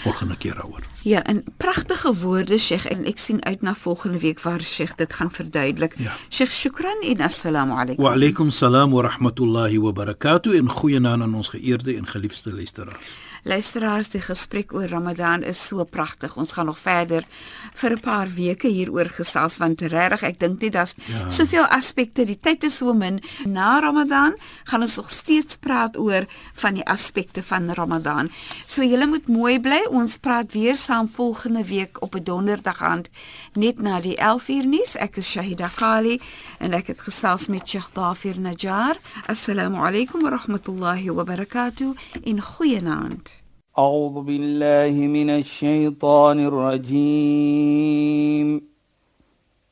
Volgende 0.04 0.38
keer 0.38 0.56
daaroor. 0.56 0.93
Ja, 1.04 1.24
en 1.24 1.44
pragtige 1.58 2.14
woorde 2.16 2.58
Sheikh 2.58 2.86
en 2.88 3.04
ek 3.06 3.20
sien 3.20 3.42
uit 3.44 3.62
na 3.62 3.74
volgende 3.76 4.22
week 4.24 4.40
waar 4.40 4.64
Sheikh 4.64 4.96
dit 4.96 5.14
gaan 5.14 5.32
verduidelik. 5.32 5.98
Ja. 6.00 6.14
Sheikh, 6.30 6.52
shukran 6.52 7.04
en 7.04 7.20
assalamu 7.22 7.76
alaykum. 7.76 8.04
Wa 8.06 8.14
alaykum 8.16 8.52
salaam 8.52 8.96
wa 8.96 9.04
rahmatullahi 9.10 9.82
wa 9.84 9.92
barakatuh 9.92 10.56
en 10.56 10.70
goeienaand 10.70 11.28
aan 11.28 11.36
ons 11.36 11.52
geëerde 11.52 11.98
en 11.98 12.08
geliefde 12.08 12.54
luisteraars. 12.54 13.12
Luisteraars, 13.44 14.08
die 14.14 14.22
gesprek 14.24 14.72
oor 14.72 14.88
Ramadan 14.88 15.44
is 15.44 15.60
so 15.68 15.84
pragtig. 15.84 16.38
Ons 16.40 16.54
gaan 16.56 16.70
nog 16.72 16.80
verder 16.80 17.26
vir 17.74 17.92
'n 17.92 18.00
paar 18.00 18.30
weke 18.36 18.68
hieroor 18.68 19.10
gesels 19.12 19.58
want 19.58 19.82
regtig, 19.82 20.24
ek 20.24 20.40
dink 20.40 20.62
nie 20.62 20.70
daar's 20.70 20.96
ja. 21.06 21.30
soveel 21.30 21.66
aspekte. 21.66 22.26
Die 22.26 22.40
tyd 22.40 22.64
is 22.64 22.78
so 22.78 22.94
min. 22.94 23.20
Na 23.46 23.80
Ramadan 23.80 24.34
gaan 24.64 24.82
ons 24.82 24.96
nog 24.96 25.10
steeds 25.10 25.56
praat 25.56 25.98
oor 25.98 26.26
van 26.56 26.74
die 26.74 26.86
aspekte 26.88 27.44
van 27.44 27.70
Ramadan. 27.74 28.30
So 28.66 28.82
julle 28.82 29.08
moet 29.08 29.28
mooi 29.28 29.60
bly. 29.60 29.82
Ons 29.90 30.18
praat 30.18 30.54
weer 30.54 30.78
saam 30.78 30.93
volgende 31.09 31.65
week 31.65 32.03
op 32.03 32.15
'n 32.15 32.23
donderdag 32.23 32.83
aand 32.83 33.09
net 33.53 33.81
na 33.81 34.01
die 34.01 34.17
11uur 34.17 34.67
nuus. 34.67 34.97
Ek 34.97 35.17
is 35.17 35.31
Shahida 35.31 35.69
Kali 35.69 36.21
en 36.59 36.73
ek 36.73 36.87
het 36.87 37.01
gesels 37.01 37.47
met 37.47 37.69
Sheikh 37.69 37.93
Dafir 37.93 38.41
Najjar. 38.41 38.97
Assalamu 39.27 39.77
alaykum 39.77 40.23
wa 40.23 40.31
rahmatullahi 40.31 41.11
wa 41.11 41.25
barakatuh. 41.25 41.95
In 42.23 42.41
goeienaand. 42.41 43.47
أعوذ 43.79 44.23
بالله 44.23 45.07
من 45.07 45.31
الشيطان 45.31 46.39
الرجيم 46.47 47.99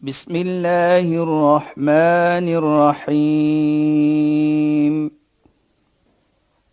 بسم 0.01 0.37
الله 0.37 1.22
الرحمن 1.22 2.49
الرحيم 3.09 4.37